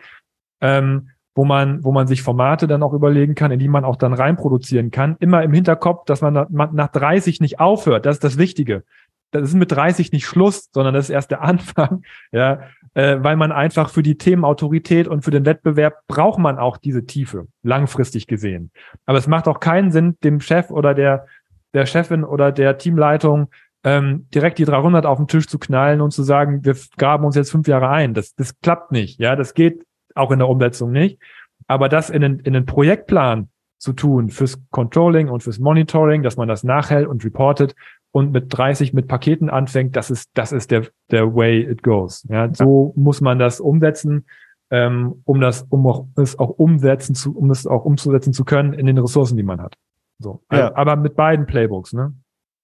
ähm, 0.59 1.09
wo 1.33 1.45
man, 1.45 1.83
wo 1.83 1.93
man 1.93 2.07
sich 2.07 2.21
Formate 2.21 2.67
dann 2.67 2.83
auch 2.83 2.93
überlegen 2.93 3.35
kann, 3.35 3.51
in 3.51 3.59
die 3.59 3.69
man 3.69 3.85
auch 3.85 3.95
dann 3.95 4.13
reinproduzieren 4.13 4.91
kann. 4.91 5.15
Immer 5.19 5.43
im 5.43 5.53
Hinterkopf, 5.53 6.03
dass 6.05 6.21
man 6.21 6.47
nach 6.49 6.91
30 6.91 7.39
nicht 7.39 7.59
aufhört. 7.61 8.05
Das 8.05 8.17
ist 8.17 8.23
das 8.23 8.37
Wichtige. 8.37 8.83
Das 9.31 9.43
ist 9.43 9.53
mit 9.53 9.71
30 9.71 10.11
nicht 10.11 10.25
Schluss, 10.25 10.69
sondern 10.73 10.93
das 10.93 11.05
ist 11.05 11.09
erst 11.11 11.31
der 11.31 11.41
Anfang. 11.43 12.03
Ja, 12.31 12.61
äh, 12.93 13.17
weil 13.21 13.35
man 13.35 13.51
einfach 13.51 13.89
für 13.89 14.03
die 14.03 14.17
Themenautorität 14.17 15.07
und 15.07 15.23
für 15.23 15.31
den 15.31 15.45
Wettbewerb 15.45 16.07
braucht 16.07 16.39
man 16.39 16.57
auch 16.57 16.77
diese 16.77 17.05
Tiefe, 17.05 17.47
langfristig 17.63 18.27
gesehen. 18.27 18.71
Aber 19.05 19.17
es 19.17 19.27
macht 19.27 19.47
auch 19.47 19.59
keinen 19.59 19.91
Sinn, 19.91 20.17
dem 20.23 20.39
Chef 20.39 20.71
oder 20.71 20.93
der, 20.93 21.27
der 21.73 21.85
Chefin 21.85 22.23
oder 22.23 22.51
der 22.51 22.77
Teamleitung 22.77 23.49
ähm, 23.83 24.27
direkt 24.33 24.57
die 24.57 24.65
300 24.65 25.05
auf 25.05 25.17
den 25.17 25.27
Tisch 25.27 25.47
zu 25.47 25.57
knallen 25.57 26.01
und 26.01 26.11
zu 26.11 26.23
sagen, 26.23 26.65
wir 26.65 26.75
graben 26.97 27.23
uns 27.23 27.35
jetzt 27.35 27.51
fünf 27.51 27.67
Jahre 27.67 27.89
ein. 27.89 28.13
Das, 28.13 28.35
das 28.35 28.59
klappt 28.59 28.91
nicht. 28.91 29.19
Ja, 29.19 29.35
das 29.35 29.53
geht 29.53 29.85
auch 30.15 30.31
in 30.31 30.39
der 30.39 30.49
Umsetzung 30.49 30.91
nicht. 30.91 31.19
Aber 31.67 31.87
das 31.87 32.09
in 32.09 32.21
den, 32.21 32.39
in 32.39 32.53
den 32.53 32.65
Projektplan 32.65 33.49
zu 33.77 33.93
tun 33.93 34.29
fürs 34.29 34.61
Controlling 34.71 35.29
und 35.29 35.43
fürs 35.43 35.59
Monitoring, 35.59 36.23
dass 36.23 36.35
man 36.35 36.49
das 36.49 36.63
nachhält 36.63 37.07
und 37.07 37.23
reportet 37.23 37.75
und 38.11 38.31
mit 38.31 38.45
30 38.49 38.93
mit 38.93 39.07
Paketen 39.07 39.49
anfängt, 39.49 39.95
das 39.95 40.09
ist, 40.09 40.29
das 40.33 40.51
ist 40.51 40.71
der, 40.71 40.87
der 41.11 41.35
way 41.35 41.61
it 41.61 41.83
goes. 41.83 42.25
Ja, 42.29 42.53
so 42.53 42.93
ja. 42.95 43.01
muss 43.01 43.21
man 43.21 43.39
das 43.39 43.59
umsetzen, 43.59 44.25
ähm, 44.71 45.21
um 45.25 45.41
das, 45.41 45.63
um 45.69 45.85
auch, 45.87 46.07
es 46.15 46.37
auch 46.37 46.49
umsetzen 46.49 47.15
zu, 47.15 47.35
um 47.35 47.51
es 47.51 47.67
auch 47.67 47.85
umzusetzen 47.85 48.33
zu 48.33 48.45
können 48.45 48.73
in 48.73 48.85
den 48.85 48.97
Ressourcen, 48.97 49.37
die 49.37 49.43
man 49.43 49.61
hat. 49.61 49.75
So. 50.19 50.43
Ja. 50.51 50.75
Aber 50.75 50.95
mit 50.95 51.15
beiden 51.15 51.45
Playbooks, 51.45 51.93
ne? 51.93 52.13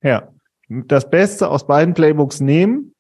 Ja. 0.02 0.30
Das 0.68 1.10
Beste 1.10 1.50
aus 1.50 1.68
beiden 1.68 1.94
Playbooks 1.94 2.42
nehmen. 2.42 2.94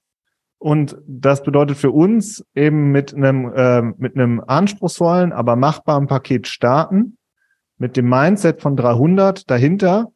Und 0.57 0.97
das 1.05 1.43
bedeutet 1.43 1.77
für 1.77 1.91
uns 1.91 2.43
eben 2.55 2.91
mit 2.91 3.13
einem, 3.13 3.51
äh, 3.53 3.81
mit 3.81 4.15
einem 4.15 4.41
anspruchsvollen, 4.45 5.33
aber 5.33 5.55
machbaren 5.55 6.07
Paket 6.07 6.47
starten, 6.47 7.17
mit 7.77 7.97
dem 7.97 8.09
Mindset 8.09 8.61
von 8.61 8.75
300 8.75 9.49
dahinter 9.49 10.11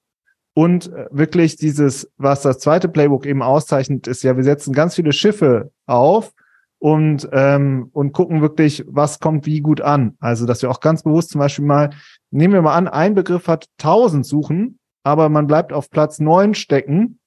und 0.60 0.92
äh, 0.92 1.08
wirklich 1.10 1.56
dieses, 1.56 2.12
was 2.18 2.42
das 2.42 2.60
zweite 2.60 2.90
Playbook 2.90 3.26
eben 3.26 3.42
auszeichnet, 3.42 4.08
ist 4.08 4.24
ja, 4.24 4.36
wir 4.36 4.44
setzen 4.44 4.74
ganz 4.74 4.94
viele 4.94 5.14
Schiffe 5.14 5.72
auf 5.86 6.34
und, 6.80 7.30
ähm, 7.32 7.90
und 7.94 8.12
gucken 8.12 8.42
wirklich, 8.42 8.84
was 8.86 9.22
kommt 9.22 9.46
wie 9.46 9.62
gut 9.62 9.80
an. 9.80 10.18
Also, 10.20 10.46
dass 10.46 10.62
wir 10.62 10.70
auch 10.70 10.82
ganz 10.82 11.04
bewusst 11.04 11.30
zum 11.30 11.40
Beispiel 11.40 11.64
mal, 11.64 11.92
nehmen 12.30 12.54
wir 12.54 12.62
mal 12.62 12.76
an, 12.76 12.90
ein 12.90 13.16
Begriff 13.16 13.48
hat 13.48 13.68
1000 13.78 14.26
Suchen, 14.26 14.80
aber 15.02 15.30
man 15.30 15.48
bleibt 15.48 15.72
auf 15.72 15.90
Platz 15.90 16.20
neun 16.20 16.54
stecken, 16.56 17.20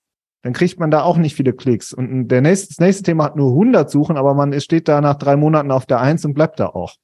dann 0.42 0.52
kriegt 0.52 0.78
man 0.78 0.90
da 0.90 1.02
auch 1.02 1.16
nicht 1.16 1.34
viele 1.34 1.54
Klicks. 1.54 1.94
Und 1.94 2.28
der 2.28 2.42
nächste, 2.42 2.68
das 2.68 2.80
nächste 2.80 3.02
Thema 3.02 3.24
hat 3.24 3.36
nur 3.36 3.52
100 3.52 3.90
Suchen, 3.90 4.18
aber 4.18 4.34
man 4.34 4.60
steht 4.60 4.88
da 4.88 5.00
nach 5.00 5.14
drei 5.14 5.36
Monaten 5.36 5.70
auf 5.70 5.86
der 5.86 6.00
Eins 6.00 6.22
und 6.26 6.34
bleibt 6.34 6.60
da 6.60 6.66
auch. 6.66 6.96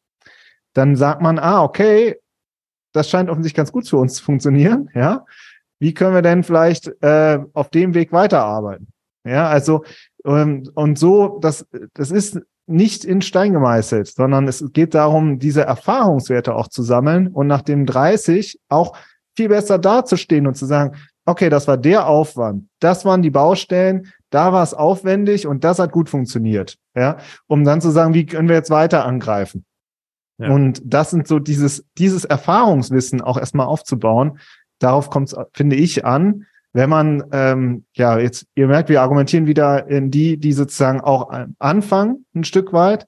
Dann 0.75 0.95
sagt 0.95 1.23
man, 1.23 1.38
ah, 1.38 1.62
okay, 1.62 2.17
das 2.93 3.09
scheint 3.09 3.31
offensichtlich 3.31 3.57
ganz 3.57 3.73
gut 3.73 3.88
für 3.88 3.97
uns 3.97 4.12
zu 4.12 4.25
funktionieren, 4.25 4.91
ja. 4.95 5.25
Wie 5.81 5.95
können 5.95 6.14
wir 6.14 6.23
denn 6.23 6.43
vielleicht 6.43 6.91
äh, 7.03 7.38
auf 7.53 7.71
dem 7.71 7.95
Weg 7.95 8.12
weiterarbeiten? 8.12 8.88
Ja, 9.25 9.49
also 9.49 9.85
ähm, 10.25 10.69
und 10.75 10.99
so, 10.99 11.38
das, 11.41 11.67
das 11.95 12.11
ist 12.11 12.41
nicht 12.67 13.05
in 13.05 13.23
Stein 13.23 13.53
gemeißelt, 13.53 14.09
sondern 14.09 14.47
es 14.47 14.64
geht 14.73 14.95
darum, 14.95 15.38
diese 15.38 15.62
Erfahrungswerte 15.62 16.55
auch 16.55 16.69
zu 16.69 16.83
sammeln 16.83 17.29
und 17.29 17.47
nach 17.47 17.62
dem 17.62 17.87
30 17.87 18.61
auch 18.69 18.97
viel 19.37 19.49
besser 19.49 19.79
dazustehen 19.79 20.47
und 20.47 20.57
zu 20.57 20.67
sagen, 20.67 20.97
okay, 21.25 21.49
das 21.49 21.69
war 21.69 21.77
der 21.77 22.07
Aufwand, 22.07 22.69
das 22.81 23.05
waren 23.05 23.23
die 23.23 23.31
Baustellen, 23.31 24.12
da 24.31 24.53
war 24.53 24.62
es 24.62 24.75
aufwendig 24.75 25.47
und 25.47 25.64
das 25.64 25.79
hat 25.79 25.93
gut 25.93 26.11
funktioniert, 26.11 26.77
ja, 26.95 27.19
um 27.47 27.64
dann 27.64 27.81
zu 27.81 27.91
sagen, 27.91 28.14
wie 28.14 28.27
können 28.27 28.49
wir 28.49 28.57
jetzt 28.57 28.71
weiter 28.71 29.05
angreifen? 29.05 29.64
Ja. 30.38 30.51
Und 30.51 30.81
das 30.85 31.11
sind 31.11 31.27
so 31.27 31.38
dieses, 31.38 31.85
dieses 31.99 32.25
Erfahrungswissen 32.25 33.21
auch 33.21 33.37
erstmal 33.37 33.67
aufzubauen. 33.67 34.38
Darauf 34.79 35.11
kommt 35.11 35.33
es, 35.33 35.37
finde 35.53 35.77
ich, 35.77 36.05
an, 36.05 36.47
wenn 36.73 36.91
man, 36.91 37.25
ähm, 37.33 37.85
ja, 37.95 38.19
jetzt, 38.19 38.47
ihr 38.55 38.69
merkt, 38.69 38.88
wir 38.88 39.03
argumentieren 39.03 39.47
wieder 39.47 39.88
in 39.88 40.11
die, 40.11 40.37
die 40.37 40.53
sozusagen 40.53 41.01
auch 41.01 41.31
anfangen, 41.59 42.27
ein 42.35 42.45
Stück 42.45 42.73
weit. 42.73 43.07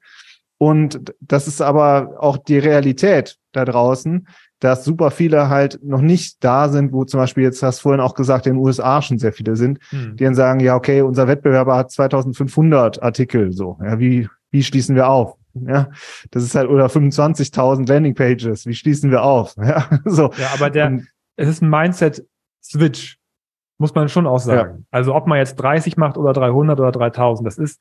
Und 0.58 1.14
das 1.20 1.46
ist 1.46 1.60
aber 1.60 2.16
auch 2.18 2.36
die 2.36 2.58
Realität 2.58 3.36
da 3.52 3.64
draußen, 3.64 4.26
dass 4.60 4.84
super 4.84 5.10
viele 5.10 5.48
halt 5.48 5.80
noch 5.82 6.02
nicht 6.02 6.44
da 6.44 6.68
sind, 6.68 6.92
wo 6.92 7.04
zum 7.04 7.18
Beispiel 7.18 7.44
jetzt 7.44 7.62
hast 7.62 7.78
du 7.78 7.82
vorhin 7.82 8.00
auch 8.00 8.14
gesagt, 8.14 8.46
in 8.46 8.54
den 8.54 8.62
USA 8.62 9.00
schon 9.00 9.18
sehr 9.18 9.32
viele 9.32 9.56
sind, 9.56 9.78
hm. 9.88 10.16
die 10.16 10.24
dann 10.24 10.34
sagen, 10.34 10.60
ja, 10.60 10.76
okay, 10.76 11.00
unser 11.00 11.28
Wettbewerber 11.28 11.76
hat 11.76 11.90
2500 11.90 13.02
Artikel, 13.02 13.52
so, 13.52 13.78
ja, 13.82 13.98
wie, 13.98 14.28
wie 14.50 14.62
schließen 14.62 14.94
wir 14.96 15.08
auf? 15.08 15.36
Ja, 15.54 15.88
das 16.30 16.44
ist 16.44 16.54
halt, 16.54 16.68
oder 16.68 16.86
25.000 16.86 17.88
Landingpages, 17.88 18.66
wie 18.66 18.74
schließen 18.74 19.10
wir 19.10 19.22
auf? 19.22 19.54
Ja, 19.64 19.88
so. 20.04 20.30
Ja, 20.36 20.48
aber 20.54 20.70
der, 20.70 20.88
Und, 20.88 21.06
es 21.40 21.48
ist 21.48 21.62
ein 21.62 21.70
Mindset-Switch, 21.70 23.18
muss 23.78 23.94
man 23.94 24.10
schon 24.10 24.26
auch 24.26 24.38
sagen. 24.38 24.78
Ja. 24.78 24.84
Also 24.90 25.14
ob 25.14 25.26
man 25.26 25.38
jetzt 25.38 25.56
30 25.56 25.96
macht 25.96 26.18
oder 26.18 26.34
300 26.34 26.78
oder 26.78 26.92
3000, 26.92 27.46
das 27.46 27.56
ist 27.56 27.80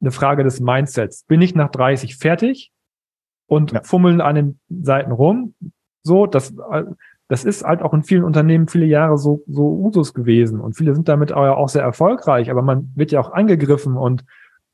eine 0.00 0.10
Frage 0.10 0.42
des 0.42 0.58
Mindsets. 0.58 1.22
Bin 1.24 1.40
ich 1.40 1.54
nach 1.54 1.70
30 1.70 2.16
fertig 2.16 2.72
und 3.46 3.70
ja. 3.70 3.82
fummeln 3.84 4.20
an 4.20 4.34
den 4.34 4.60
Seiten 4.68 5.12
rum? 5.12 5.54
So, 6.02 6.26
das, 6.26 6.52
das 7.28 7.44
ist 7.44 7.64
halt 7.64 7.82
auch 7.82 7.94
in 7.94 8.02
vielen 8.02 8.24
Unternehmen 8.24 8.66
viele 8.66 8.86
Jahre 8.86 9.16
so, 9.16 9.44
so 9.46 9.68
Usus 9.68 10.12
gewesen 10.12 10.60
und 10.60 10.76
viele 10.76 10.94
sind 10.94 11.08
damit 11.08 11.32
auch 11.32 11.68
sehr 11.68 11.82
erfolgreich, 11.82 12.50
aber 12.50 12.62
man 12.62 12.90
wird 12.96 13.12
ja 13.12 13.20
auch 13.20 13.32
angegriffen 13.32 13.96
und 13.96 14.24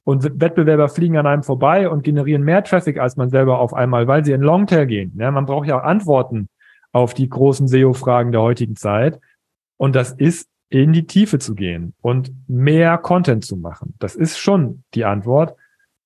und 0.06 0.22
Wettbewerber 0.38 0.90
fliegen 0.90 1.16
an 1.16 1.26
einem 1.26 1.42
vorbei 1.42 1.88
und 1.88 2.02
generieren 2.02 2.42
mehr 2.42 2.62
Traffic 2.62 2.98
als 2.98 3.16
man 3.16 3.30
selber 3.30 3.58
auf 3.58 3.72
einmal, 3.72 4.06
weil 4.06 4.22
sie 4.22 4.32
in 4.32 4.42
Longtail 4.42 4.84
gehen. 4.84 5.14
Ja, 5.16 5.30
man 5.30 5.46
braucht 5.46 5.66
ja 5.66 5.78
auch 5.78 5.82
Antworten 5.82 6.50
auf 6.94 7.12
die 7.12 7.28
großen 7.28 7.68
SEO-Fragen 7.68 8.32
der 8.32 8.40
heutigen 8.40 8.76
Zeit. 8.76 9.20
Und 9.76 9.96
das 9.96 10.12
ist 10.12 10.48
in 10.70 10.92
die 10.92 11.06
Tiefe 11.06 11.38
zu 11.38 11.54
gehen 11.54 11.94
und 12.00 12.32
mehr 12.48 12.96
Content 12.98 13.44
zu 13.44 13.56
machen. 13.56 13.94
Das 13.98 14.14
ist 14.14 14.38
schon 14.38 14.84
die 14.94 15.04
Antwort. 15.04 15.56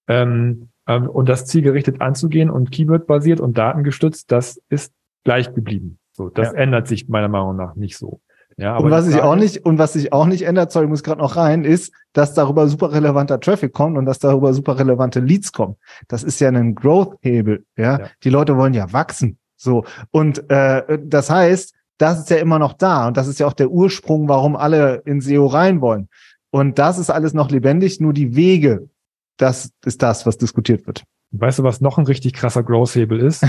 Ähm, 0.08 0.70
ähm, 0.86 1.08
und 1.08 1.28
das 1.28 1.44
zielgerichtet 1.44 2.00
anzugehen 2.00 2.50
und 2.50 2.72
Keyword-basiert 2.72 3.40
und 3.40 3.58
datengestützt, 3.58 4.32
das 4.32 4.60
ist 4.70 4.92
gleich 5.24 5.54
geblieben. 5.54 5.98
So, 6.12 6.30
das 6.30 6.52
ja. 6.52 6.58
ändert 6.58 6.88
sich 6.88 7.08
meiner 7.08 7.28
Meinung 7.28 7.56
nach 7.56 7.76
nicht 7.76 7.96
so. 7.96 8.20
Ja, 8.56 8.74
aber 8.74 8.86
und 8.86 8.90
was 8.90 9.04
sich 9.04 9.20
auch 9.20 9.36
nicht 9.36 9.64
und 9.64 9.78
was 9.78 9.92
sich 9.92 10.12
auch 10.12 10.26
nicht 10.26 10.42
ändert, 10.42 10.72
sorry, 10.72 10.86
ich 10.86 10.90
muss 10.90 11.04
gerade 11.04 11.20
noch 11.20 11.36
rein, 11.36 11.64
ist, 11.64 11.92
dass 12.12 12.34
darüber 12.34 12.66
super 12.66 12.92
relevanter 12.92 13.38
Traffic 13.38 13.72
kommt 13.72 13.96
und 13.96 14.04
dass 14.06 14.18
darüber 14.18 14.52
super 14.52 14.78
relevante 14.78 15.20
Leads 15.20 15.52
kommen. 15.52 15.76
Das 16.08 16.24
ist 16.24 16.40
ja 16.40 16.48
ein 16.48 16.74
Growth-Hebel. 16.74 17.64
Ja? 17.76 18.00
ja, 18.00 18.06
die 18.24 18.30
Leute 18.30 18.56
wollen 18.56 18.74
ja 18.74 18.92
wachsen. 18.92 19.38
So 19.58 19.84
und 20.10 20.48
äh, 20.50 20.98
das 21.04 21.28
heißt, 21.28 21.74
das 21.98 22.20
ist 22.20 22.30
ja 22.30 22.36
immer 22.38 22.58
noch 22.58 22.72
da 22.72 23.08
und 23.08 23.16
das 23.16 23.26
ist 23.26 23.40
ja 23.40 23.46
auch 23.46 23.52
der 23.52 23.70
Ursprung, 23.70 24.28
warum 24.28 24.56
alle 24.56 25.02
in 25.04 25.20
SEO 25.20 25.46
rein 25.46 25.80
wollen. 25.80 26.08
Und 26.50 26.78
das 26.78 26.98
ist 26.98 27.10
alles 27.10 27.34
noch 27.34 27.50
lebendig. 27.50 28.00
Nur 28.00 28.12
die 28.12 28.34
Wege, 28.36 28.88
das 29.36 29.72
ist 29.84 30.02
das, 30.02 30.24
was 30.24 30.38
diskutiert 30.38 30.86
wird. 30.86 31.04
Weißt 31.32 31.58
du, 31.58 31.62
was 31.62 31.80
noch 31.80 31.98
ein 31.98 32.06
richtig 32.06 32.32
krasser 32.32 32.62
Growth-Hebel 32.62 33.20
ist? 33.20 33.44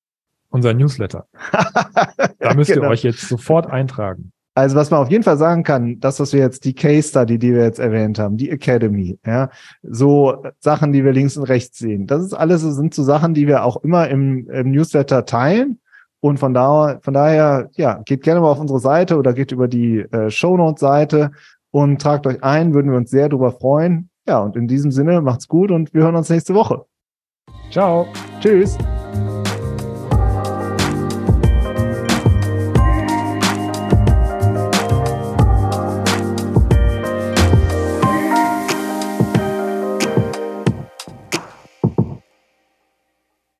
Unser 0.50 0.72
Newsletter. 0.72 1.26
da 2.38 2.54
müsst 2.54 2.72
genau. 2.72 2.84
ihr 2.84 2.88
euch 2.88 3.02
jetzt 3.02 3.28
sofort 3.28 3.66
eintragen. 3.66 4.32
Also 4.58 4.74
was 4.74 4.90
man 4.90 5.00
auf 5.00 5.08
jeden 5.08 5.22
Fall 5.22 5.36
sagen 5.36 5.62
kann, 5.62 6.00
das, 6.00 6.18
was 6.18 6.32
wir 6.32 6.40
jetzt, 6.40 6.64
die 6.64 6.74
Case 6.74 7.10
Study, 7.10 7.38
die 7.38 7.54
wir 7.54 7.62
jetzt 7.62 7.78
erwähnt 7.78 8.18
haben, 8.18 8.36
die 8.36 8.50
Academy, 8.50 9.16
ja, 9.24 9.50
so 9.82 10.42
Sachen, 10.58 10.92
die 10.92 11.04
wir 11.04 11.12
links 11.12 11.36
und 11.36 11.44
rechts 11.44 11.78
sehen, 11.78 12.08
das 12.08 12.24
ist 12.24 12.34
alles, 12.34 12.62
sind 12.62 12.92
so 12.92 13.04
Sachen, 13.04 13.34
die 13.34 13.46
wir 13.46 13.62
auch 13.62 13.76
immer 13.84 14.08
im, 14.08 14.50
im 14.50 14.72
Newsletter 14.72 15.24
teilen. 15.24 15.78
Und 16.18 16.40
von, 16.40 16.54
da, 16.54 16.98
von 17.02 17.14
daher, 17.14 17.70
ja, 17.76 18.02
geht 18.04 18.24
gerne 18.24 18.40
mal 18.40 18.50
auf 18.50 18.58
unsere 18.58 18.80
Seite 18.80 19.16
oder 19.16 19.32
geht 19.32 19.52
über 19.52 19.68
die 19.68 19.98
äh, 19.98 20.28
Shownote-Seite 20.28 21.30
und 21.70 22.02
tragt 22.02 22.26
euch 22.26 22.42
ein, 22.42 22.74
würden 22.74 22.90
wir 22.90 22.98
uns 22.98 23.10
sehr 23.10 23.28
darüber 23.28 23.52
freuen. 23.52 24.10
Ja, 24.26 24.40
und 24.40 24.56
in 24.56 24.66
diesem 24.66 24.90
Sinne, 24.90 25.20
macht's 25.20 25.46
gut 25.46 25.70
und 25.70 25.94
wir 25.94 26.02
hören 26.02 26.16
uns 26.16 26.30
nächste 26.30 26.54
Woche. 26.54 26.84
Ciao. 27.70 28.08
Tschüss. 28.40 28.76